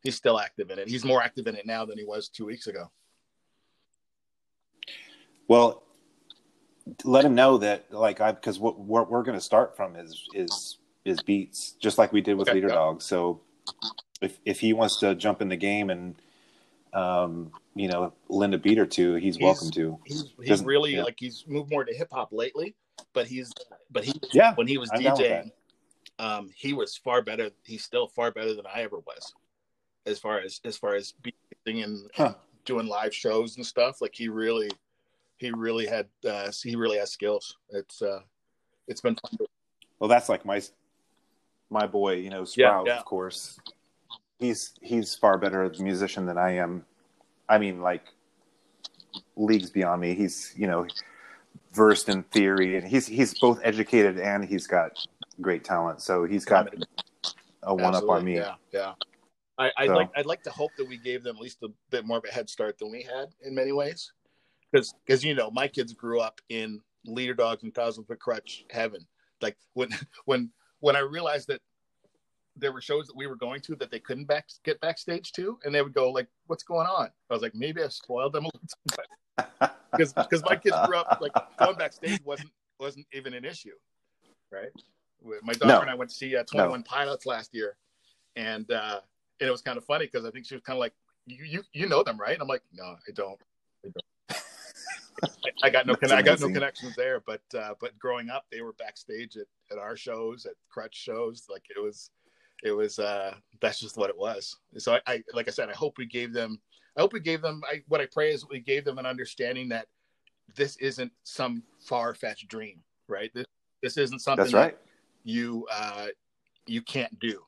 [0.03, 0.89] he's still active in it.
[0.89, 2.91] He's more active in it now than he was two weeks ago.
[5.47, 5.83] Well,
[7.05, 10.27] let him know that like I because what we're, we're going to start from is
[10.35, 12.75] is is beats just like we did with Okay, Leader yeah.
[12.75, 13.03] Dog.
[13.03, 13.43] So
[14.25, 16.15] if if he wants to jump in the game and
[16.93, 19.99] um you know lend a beat or two, he's, He's- welcome to.
[20.05, 21.03] He's he's really yeah.
[21.03, 22.75] like he's moved more to hip hop lately,
[23.13, 23.53] but he's
[23.91, 25.51] but he Yeah, when he was I'm DJing,
[26.19, 27.51] um, he was far better.
[27.65, 29.33] He's still far better than I ever was,
[30.07, 32.25] as far as as far as beating and, Huh.
[32.27, 34.01] and doing live shows and stuff.
[34.01, 34.71] Like he really,
[35.39, 37.57] he really had uh, he really has skills.
[37.71, 38.21] It's uh,
[38.87, 39.39] it's been fun.
[39.39, 39.47] To,
[39.99, 40.63] Well, that's like my
[41.71, 42.99] my boy, you know, Yeah, Sprout, yeah.
[42.99, 43.59] of course.
[44.39, 46.85] He's he's far better as a musician than I am.
[47.49, 48.05] I mean, like
[49.37, 50.15] leagues beyond me.
[50.15, 50.87] He's you know
[51.73, 54.93] versed in theory, and he's he's both educated and he's got
[55.41, 56.01] great talent.
[56.01, 56.73] So he's got
[57.63, 58.37] a one up on me.
[58.37, 58.93] Yeah, yeah.
[59.59, 61.69] I, I'd So- like I'd like to hope that we gave them at least a
[61.91, 64.13] bit more of a head start than we had in many ways,
[64.71, 69.07] because because you know my kids grew up in Leaderdogs and thousand foot crutch heaven.
[69.41, 69.91] Like when
[70.25, 71.61] when when I realized that
[72.57, 75.59] there were shows that we were going to that they couldn't back get backstage to,
[75.65, 78.45] and they would go like, "What's going on?" I was like, "Maybe I spoiled them
[78.45, 83.45] a little because because my kids grew up like going backstage wasn't wasn't even an
[83.45, 83.75] issue,
[84.51, 84.71] right?
[85.43, 85.81] My daughter No.
[85.81, 87.77] and I went to see uh, Twenty One Pilots last year,
[88.37, 89.01] and uh,
[89.41, 90.93] and it was kind of funny because I think she was kind of like,
[91.27, 93.41] "You you you know them, right?" I'm like, "No, I don't."
[93.85, 94.43] I, don't.
[95.23, 98.45] I, I got no con- I got no connections there, but uh, but growing up,
[98.53, 101.47] they were backstage at, at our shows, at Crutch shows.
[101.51, 102.11] Like it was,
[102.63, 102.99] it was.
[102.99, 104.57] uh That's just what it was.
[104.79, 106.61] So I, I like I said, I hope we gave them.
[106.97, 107.61] I hope we gave them.
[107.69, 109.87] I, what I pray is we gave them an understanding that
[110.55, 113.31] this isn't some far fetched dream, right?
[113.35, 113.47] This
[113.83, 114.79] this isn't something That's right.
[114.79, 114.87] that
[115.25, 116.07] you uh,
[116.67, 117.43] you can't do.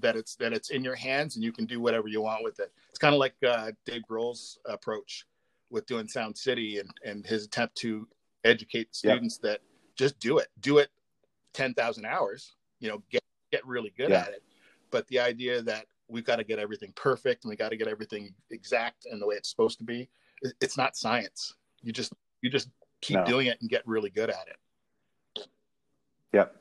[0.00, 2.60] That it's that it's in your hands and you can do whatever you want with
[2.60, 2.72] it.
[2.90, 5.26] It's kind of like uh, Dave Grohl's approach
[5.70, 8.06] with doing Sound City and and his attempt to
[8.44, 9.60] educate students that
[9.96, 10.88] just do it, do it
[11.52, 12.54] ten thousand hours.
[12.80, 14.20] You know, get get really good Yeah.
[14.22, 14.42] at it.
[14.94, 17.88] But the idea that we've got to get everything perfect and we got to get
[17.88, 20.08] everything exact and the way it's supposed to be
[20.60, 21.54] it's not science.
[21.82, 22.68] You just you just
[23.00, 23.24] keep No.
[23.24, 25.48] doing it and get really good at it.
[26.32, 26.56] Yep.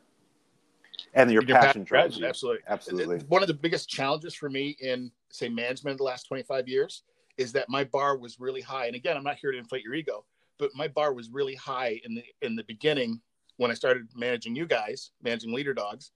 [1.14, 2.26] And your, Your passion drives you.
[2.26, 2.64] absolutely.
[2.68, 3.20] Absolutely.
[3.28, 7.04] One of the biggest challenges for me in say management the last 25 years
[7.38, 8.88] is that my bar was really high.
[8.88, 10.26] And again, I'm not here to inflate your ego,
[10.58, 13.22] but my bar was really high in the in the beginning
[13.58, 16.10] when I started managing you guys, managing Leaderdogs,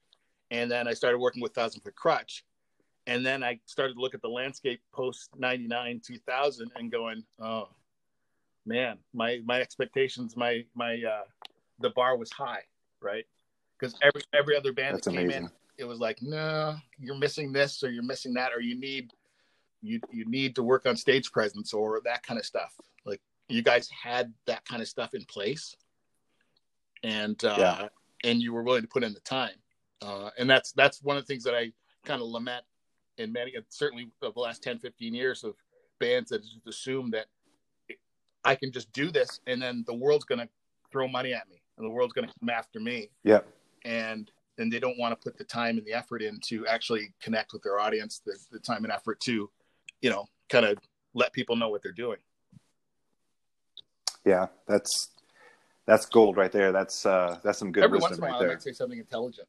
[0.52, 2.44] and then I started working with Thousand Foot Crutch.
[3.06, 7.70] And then I started to look at the landscape post 99, 2000 and going, oh
[8.66, 11.24] man, my my expectations, my my uh
[11.80, 12.64] the bar was high,
[13.02, 13.26] right?
[13.80, 15.44] Because every every other band That's that came amazing.
[15.46, 19.14] in it was like, no, you're missing this or you're missing that, or you need
[19.82, 22.74] you you need to work on stage presence or that kind of stuff.
[23.06, 25.76] Like you guys had that kind of stuff in place,
[27.04, 27.88] and uh, Yeah.
[28.24, 29.56] and you were willing to put in the time,
[30.02, 31.72] uh, and that's that's one of the things that I
[32.06, 32.64] kind of lament
[33.18, 35.56] in many, certainly of the last 10, 15 years of
[36.00, 37.26] bands that just assume that
[38.46, 40.48] I can just do this, and then the world's going to
[40.92, 43.48] throw money at me, and the world's going to come after me, Yep.
[43.84, 47.14] and and they don't want to put the time and the effort in to actually
[47.22, 49.50] connect with their audience, the, the time and effort to,
[50.02, 50.80] you know, kind of
[51.14, 52.18] let people know what they're doing.
[54.26, 54.48] Yeah.
[54.68, 55.12] That's
[55.86, 56.72] that's gold right there.
[56.72, 58.48] That's uh, that's some good Every once in a while, right I there.
[58.50, 59.48] might say something intelligent.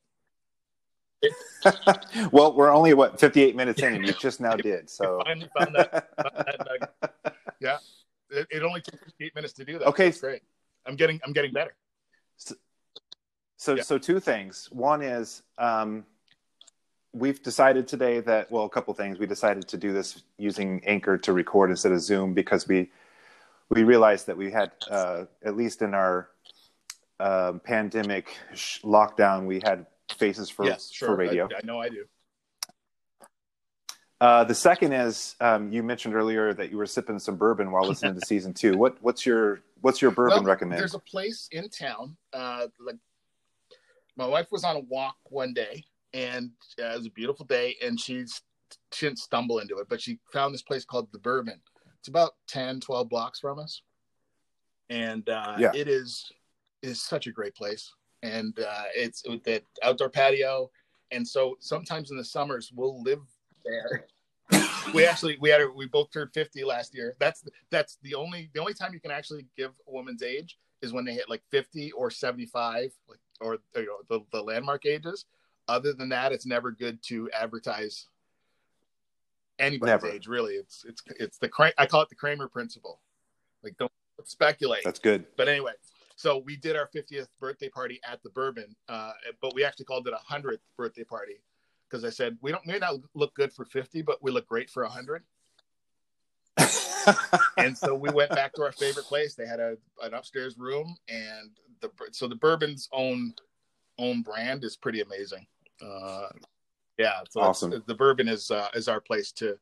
[2.32, 4.88] well, we're only what 58 minutes in, and you just now did.
[4.88, 6.08] So Finally found that.
[6.16, 7.78] that yeah,
[8.30, 9.86] it, it only took 58 minutes to do that.
[9.88, 10.06] Okay.
[10.06, 10.42] That's great.
[10.86, 11.74] I'm getting I'm getting better.
[13.56, 13.82] So, Yeah.
[13.82, 14.68] so two things.
[14.70, 16.04] One is um,
[17.12, 19.18] we've decided today that well, a couple things.
[19.18, 22.90] We decided to do this using Anchor to record instead of Zoom because we
[23.68, 26.30] we realized that we had uh, at least in our
[27.20, 29.86] um, pandemic sh- lockdown, we had
[30.18, 31.08] faces for yes, sure.
[31.08, 31.48] for radio.
[31.52, 32.04] I, I know I do.
[34.20, 37.86] Uh, the second is um, you mentioned earlier that you were sipping some bourbon while
[37.86, 38.76] listening to season two.
[38.76, 40.80] What what's your what's your bourbon Well, recommend?
[40.80, 42.16] There's a place in town.
[42.32, 42.96] Uh, like
[44.16, 46.50] my wife was on a walk one day, and
[46.82, 48.42] uh, it was a beautiful day, and she's
[48.92, 51.60] she didn't stumble into it, but she found this place called the Bourbon.
[52.00, 53.82] It's about 10, 12 blocks from us,
[54.90, 55.70] and uh, Yeah.
[55.74, 56.30] it is
[56.82, 57.92] is such a great place,
[58.22, 60.70] and uh, it's with that outdoor patio,
[61.10, 63.20] and so sometimes in the summers we'll live
[63.64, 64.06] there.
[64.94, 67.14] we actually we had a, we both turned 50 last year.
[67.18, 70.92] That's that's the only the only time you can actually give a woman's age is
[70.92, 75.26] when they hit like 50 or 75 like or you know the, the landmark ages.
[75.68, 78.06] Other than that it's never good to advertise
[79.58, 80.08] anybody's Never.
[80.08, 80.54] age really.
[80.54, 83.00] It's it's it's the i call it the kramer principle.
[83.62, 83.92] Like don't
[84.24, 84.82] speculate.
[84.84, 85.26] That's good.
[85.36, 85.72] but anyway
[86.18, 90.06] so we did our 50th birthday party at the bourbon uh, but we actually called
[90.06, 91.40] it a 100th birthday party
[91.88, 94.68] because i said we don't may not look good for 50 but we look great
[94.68, 95.22] for 100
[97.56, 99.34] and so we went back to our favorite place.
[99.34, 101.50] They had a an upstairs room, and
[101.80, 103.34] the so the bourbon's own
[103.98, 105.46] own brand is pretty amazing.
[105.82, 106.28] Uh,
[106.98, 107.82] yeah, so Awesome.
[107.86, 109.58] the bourbon is uh, is our place to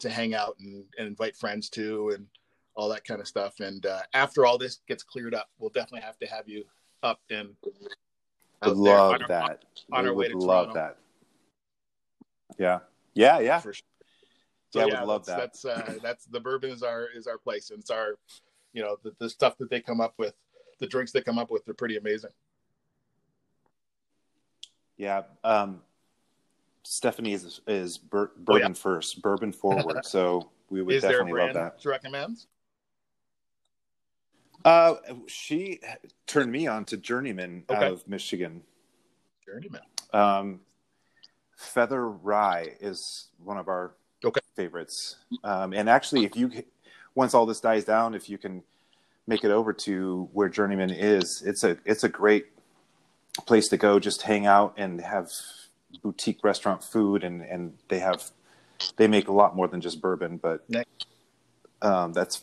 [0.00, 2.26] to hang out and, and invite friends to, and
[2.74, 3.60] all that kind of stuff.
[3.60, 6.64] And uh, after all this gets cleared up, we'll definitely have to have you
[7.02, 7.74] up and would
[8.62, 9.64] out there love on our- that.
[9.92, 10.80] on we our way would to love Toronto.
[10.80, 10.96] that.
[12.58, 12.78] Yeah.
[13.14, 13.58] Yeah, yeah.
[13.60, 13.82] for sure.
[14.72, 15.36] Yeah, I would love that.
[15.38, 18.18] that's, That's uh, that's the bourbon is our is our place, and it's our,
[18.72, 20.34] you know, the, the stuff that they come up with,
[20.78, 22.30] the drinks they come up with, they're pretty amazing.
[24.96, 25.22] Yeah.
[25.42, 25.80] Um,
[26.84, 28.44] Stephanie is is bur- Oh, yeah.
[28.44, 30.00] bourbon first, bourbon forward.
[30.04, 31.80] So we would is definitely love that.
[31.80, 32.44] to recommend?
[34.64, 34.96] Uh,
[35.26, 35.80] she
[36.26, 37.86] turned me on to Journeyman Okay.
[37.86, 38.62] out of Michigan.
[39.44, 39.80] Journeyman.
[40.12, 40.60] Um,
[41.56, 43.94] Feather Rye is one of our
[44.24, 44.40] Okay.
[44.54, 45.16] favorites.
[45.44, 46.50] Um, and actually, if you
[47.14, 48.62] once all this dies down, if you can
[49.26, 52.46] make it over to where Journeyman is, it's a it's a great
[53.46, 53.98] place to go.
[53.98, 55.30] Just hang out and have
[56.02, 58.30] boutique restaurant food, and and they have
[58.96, 60.66] they make a lot more than just bourbon, but
[61.82, 62.42] um, that's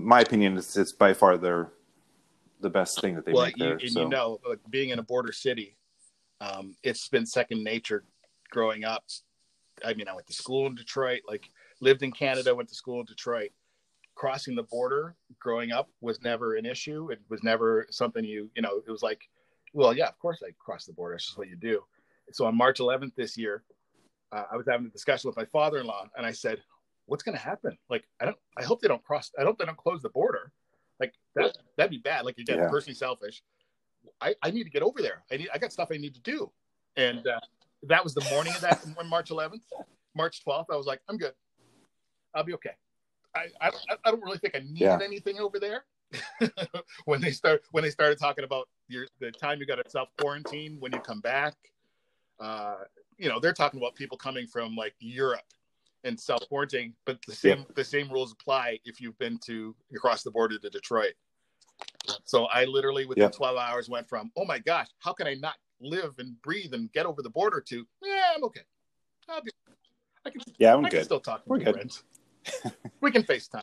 [0.00, 0.56] my opinion.
[0.56, 1.72] is it's by far their
[2.60, 3.76] the best thing that they well, make you, there.
[3.76, 4.02] and so.
[4.02, 5.76] you know, like being in a border city,
[6.40, 8.04] um, it's been second nature
[8.50, 9.04] growing up.
[9.84, 11.48] I mean, I went to school in Detroit, like
[11.80, 13.50] lived in Canada, went to school in Detroit.
[14.14, 17.10] Crossing the border growing up was never an issue.
[17.12, 19.28] It was never something you, you know, it was like,
[19.72, 21.14] well, yeah, of course I cross the border.
[21.14, 21.84] It's just what you do.
[22.32, 23.62] So on March 11th this year,
[24.32, 26.58] uh, I was having a discussion with my father-in-law, and I said,
[27.08, 27.76] "What's going to happen?
[27.90, 28.36] Like, I don't.
[28.56, 29.30] I hope they don't cross.
[29.38, 30.52] I hope they don't close the border.
[31.00, 31.56] Like that.
[31.76, 32.24] That'd be bad.
[32.24, 32.68] Like again, Yeah.
[32.68, 33.42] personally selfish.
[34.20, 35.24] I, I need to get over there.
[35.32, 35.48] I need.
[35.52, 36.50] I got stuff I need to do.
[36.96, 37.40] And uh,
[37.84, 39.62] that was the morning of that when March 11th,
[40.14, 40.66] March 12th.
[40.70, 41.32] I was like, I'm good.
[42.34, 42.74] I'll be okay.
[43.34, 43.70] I I,
[44.04, 44.98] I don't really think I needed Yeah.
[45.02, 45.84] anything over there.
[47.04, 50.08] when they start when they started talking about your the time you got to self
[50.18, 51.54] quarantine when you come back,
[52.40, 52.76] uh,
[53.18, 55.42] you know they're talking about people coming from like Europe
[56.08, 60.22] and self quarantining, but the same the same rules apply if you've been to across
[60.22, 61.12] the border to Detroit.
[62.24, 63.32] So I literally within Yep.
[63.34, 66.90] 12 hours went from oh my gosh, how can I not live and breathe and
[66.92, 68.62] get over the border to yeah I'm okay.
[69.28, 69.50] I'll be
[70.26, 71.04] I can yeah, I'm I can good.
[71.04, 71.74] still talk to We're good.
[71.74, 72.02] friends.
[73.00, 73.62] we can FaceTime.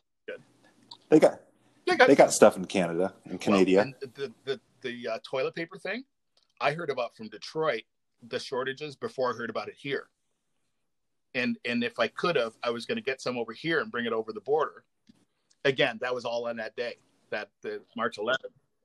[1.10, 1.40] They got
[1.86, 3.76] They got, they got stuff in Canada and Canada.
[3.76, 6.04] Well, the the the uh, toilet paper thing,
[6.62, 7.84] I heard about from Detroit.
[8.28, 10.08] the shortages before I heard about it here.
[11.36, 13.92] And and if I could have, I was going to get some over here and
[13.92, 14.86] bring it over the border.
[15.66, 16.96] Again, that was all on that day,
[17.30, 18.38] that the March 11th.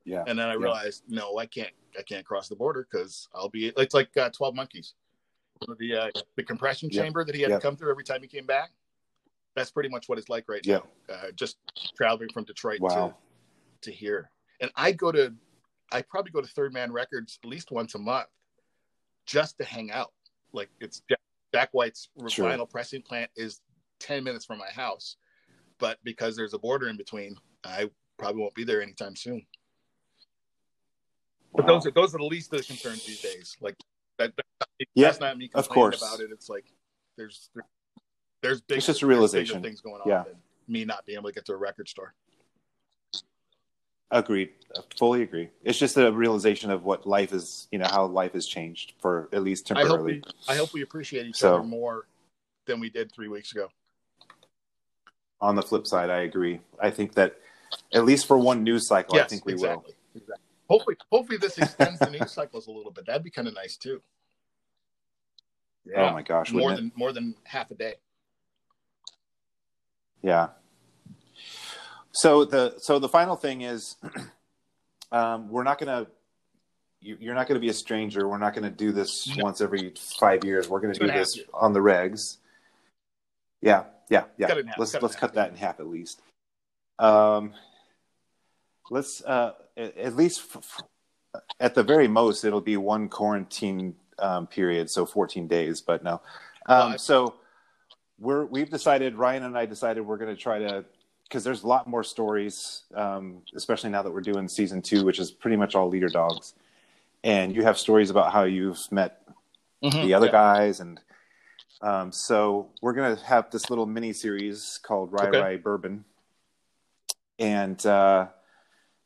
[0.03, 0.23] Yeah.
[0.27, 0.57] And then I Yeah.
[0.59, 3.67] realized, no, I can't, I can't cross the border because I'll be.
[3.77, 4.93] It's like uh, Twelve Monkeys,
[5.79, 8.45] the uh, the compression chamber that he had to come through every time he came
[8.45, 8.71] back.
[9.55, 10.83] That's pretty much what it's like right now.
[11.13, 11.57] Uh, just
[11.95, 13.15] traveling from Detroit Wow.
[13.81, 14.29] to to here,
[14.59, 15.33] and I go to,
[15.91, 18.27] I probably go to Third Man Records at least once a month,
[19.25, 20.13] just to hang out.
[20.53, 21.01] Like it's
[21.53, 22.49] Jack, White's Sure.
[22.49, 23.61] vinyl pressing plant is
[23.99, 25.17] ten minutes from my house,
[25.79, 29.45] but because there's a border in between, I probably won't be there anytime soon.
[31.53, 31.73] But Wow.
[31.75, 33.57] those are those are the least of the concerns these days.
[33.59, 33.75] Like
[34.17, 34.45] that, that
[34.95, 36.01] Yeah, that's not me of complaining course.
[36.01, 36.31] about it.
[36.31, 36.65] It's like
[37.17, 37.49] there's
[38.41, 39.61] there's big It's just a realization.
[39.61, 40.23] things going on Yeah.
[40.23, 42.15] than me not being able to get to a record store.
[44.11, 44.49] Agreed.
[44.77, 45.49] I fully agree.
[45.63, 49.29] It's just a realization of what life is, you know, how life has changed for
[49.33, 50.21] at least I hope temporarily.
[50.47, 52.07] we I hope we appreciate each So- other more
[52.65, 53.69] than we did three weeks ago.
[55.39, 56.61] On the flip side, I agree.
[56.79, 57.39] I think that
[57.93, 59.93] at least for one news cycle, I think we exactly.
[60.13, 60.35] Exactly.
[60.69, 63.05] Hopefully, hopefully this extends the news cycles a little bit.
[63.05, 64.01] That'd be kind of nice too.
[65.85, 65.95] will.
[65.97, 66.81] Oh my gosh, more wouldn't it?
[66.83, 67.95] than more than half a day.
[70.21, 70.49] Yeah.
[72.13, 73.95] So the so the final thing is,
[75.11, 76.07] um, we're not gonna.
[77.03, 78.27] You, you're not going to be a stranger.
[78.27, 79.45] We're not going to do this No.
[79.45, 80.69] once every five years.
[80.69, 81.49] We're going to do and a half this years.
[81.51, 82.37] on the regs.
[83.59, 84.47] Yeah, yeah, yeah.
[84.47, 86.21] Cut it in half, Let's cut let's cut that in half at least.
[86.99, 87.53] Um,
[88.91, 90.57] let's uh, at, at least f-
[91.33, 95.81] f- at the very most, it'll be one quarantine um, period, so 14 days.
[95.81, 96.21] But no,
[96.67, 97.33] um, so
[98.19, 99.15] we're we've decided.
[99.15, 100.85] Ryan and I decided we're going to try to
[101.31, 105.17] because there's a lot more stories, um, especially now that we're doing season two, which
[105.17, 106.53] is pretty much all Leaderdogs.
[107.23, 109.21] And you have stories about how you've met
[109.81, 110.31] the other Yeah.
[110.33, 110.99] guys, and
[111.81, 115.39] um, so we're gonna have this little mini series called Rye Okay.
[115.39, 116.03] Rye Bourbon,
[117.39, 118.27] and uh,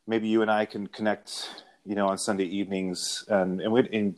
[0.08, 4.16] maybe you and I can connect, you know, on Sunday evenings, and and we and,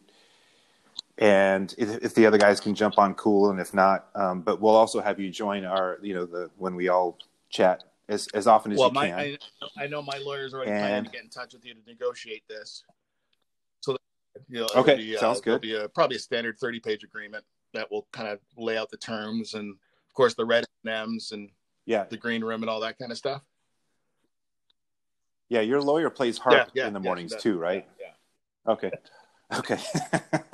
[1.18, 4.62] and if, if the other guys can jump on, cool, and if not, um, but
[4.62, 7.18] we'll also have you join our, you know, the when we all
[7.50, 9.38] chat as as often as well, you my can.
[9.78, 12.42] I, I know my lawyer's already planning to get in touch with you to negotiate
[12.48, 12.84] this.
[13.80, 13.96] So,
[14.48, 15.62] you know, Okay, be, uh, sounds there'll good.
[15.62, 17.44] Be a, probably a standard thirty-page agreement
[17.74, 21.50] that will kind of lay out the terms and, of course, the red M's and
[21.86, 23.42] yeah, the green room and all that kind of stuff.
[25.50, 25.60] yeah.
[25.60, 27.86] Your lawyer plays harp Yeah, yeah, in the mornings that- too, right?
[28.00, 28.72] Yeah.
[28.72, 28.90] Okay.
[29.58, 29.78] Okay.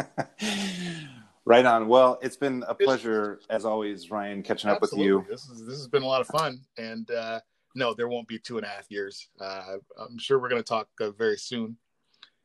[1.45, 1.89] right on.
[1.89, 5.25] Well, it's been a pleasure as always, Ryan, catching up with you.
[5.29, 7.41] This is this has been a lot of fun, and uh,
[7.75, 9.29] no, there won't be two and a half years.
[9.41, 11.77] Uh, I'm sure we're going to talk uh, very soon.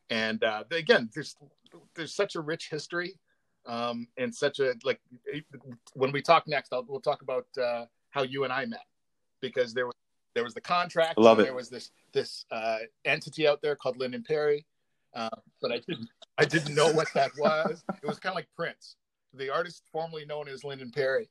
[0.09, 1.35] And uh, again, there's
[1.95, 3.15] there's such a rich history,
[3.65, 4.99] um, and such a like
[5.93, 8.85] when we talk next, I'll, we'll talk about uh, how you and I met
[9.41, 9.95] because there was
[10.35, 11.17] there was the contract.
[11.17, 11.49] Love and it.
[11.49, 14.65] There was this this uh, entity out there called Lyndon Perry,
[15.13, 15.29] uh,
[15.61, 17.83] but I didn't I didn't know what that was.
[18.01, 18.95] It was kind of like Prince,
[19.33, 21.27] the artist formerly known as Lyndon Perry,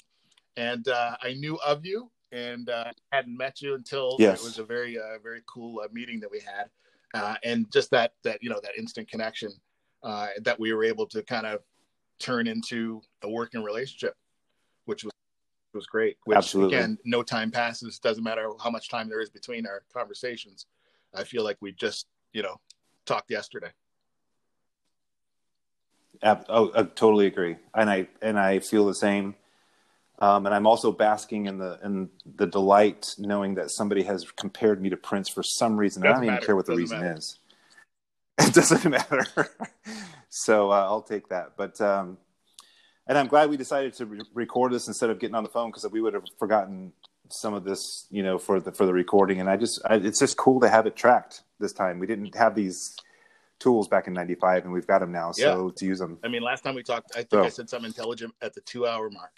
[0.57, 4.41] and uh, I knew of you and uh, hadn't met you until Yes.
[4.41, 6.68] it was a very uh, very cool uh, meeting that we had,
[7.14, 9.51] uh, and just that that you know that instant connection
[10.03, 11.61] uh, that we were able to kind of
[12.18, 14.14] turn into a working relationship,
[14.85, 15.12] which was
[15.74, 16.16] was great.
[16.24, 16.77] Which Absolutely.
[16.77, 17.98] again, no time passes.
[17.98, 20.66] Doesn't matter how much time there is between our conversations.
[21.15, 22.61] I feel like we just you know
[23.09, 23.70] talked yesterday.
[26.22, 29.35] Oh, I totally agree, and I and I feel the same.
[30.20, 34.82] Um, and I'm also basking in the in the delight knowing that somebody has compared
[34.82, 36.05] me to Prince for some reason.
[36.05, 36.47] I don't even matter.
[36.47, 37.18] care what the reason matter.
[37.18, 37.39] is.
[38.40, 39.26] It doesn't matter.
[40.28, 41.55] so uh, I'll take that.
[41.56, 42.18] But um,
[43.09, 45.70] and I'm glad we decided to re- record this instead of getting on the phone
[45.70, 46.93] because we would have forgotten
[47.30, 49.40] some of this, you know, for the for the recording.
[49.40, 51.98] And I just I, it's just cool to have it tracked this time.
[51.98, 52.96] We didn't have these
[53.59, 55.32] tools back in '95, and we've got them now.
[55.32, 56.18] So to use them.
[56.24, 58.60] I mean, last time we talked, I think So- I said something intelligent at the
[58.60, 59.32] two hour mark.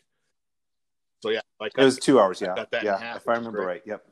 [1.22, 2.54] So yeah, like It was two hours, yeah.
[2.54, 3.82] that in yeah, half, if I remember great.
[3.86, 4.00] right.
[4.00, 4.06] Yep.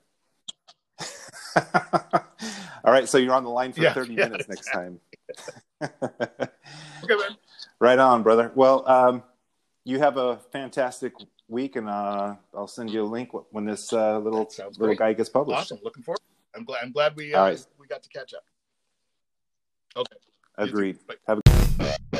[2.84, 5.00] All right, so you're on the line for Yeah, 30 yeah, minutes next time.
[5.82, 5.98] okay,
[7.08, 7.36] man.
[7.80, 8.52] right on, brother.
[8.54, 9.22] Well, um,
[9.84, 11.14] you have a fantastic
[11.48, 14.98] week, and uh, I'll send you a link when this uh, little little great.
[14.98, 15.58] guy gets published.
[15.58, 15.78] Awesome.
[15.82, 16.20] Looking forward.
[16.54, 16.82] I'm glad.
[16.82, 17.66] I'm glad we uh, right.
[17.78, 18.44] we got to catch up.
[19.96, 20.16] Okay.
[20.56, 20.98] Agreed.
[21.26, 22.17] Have a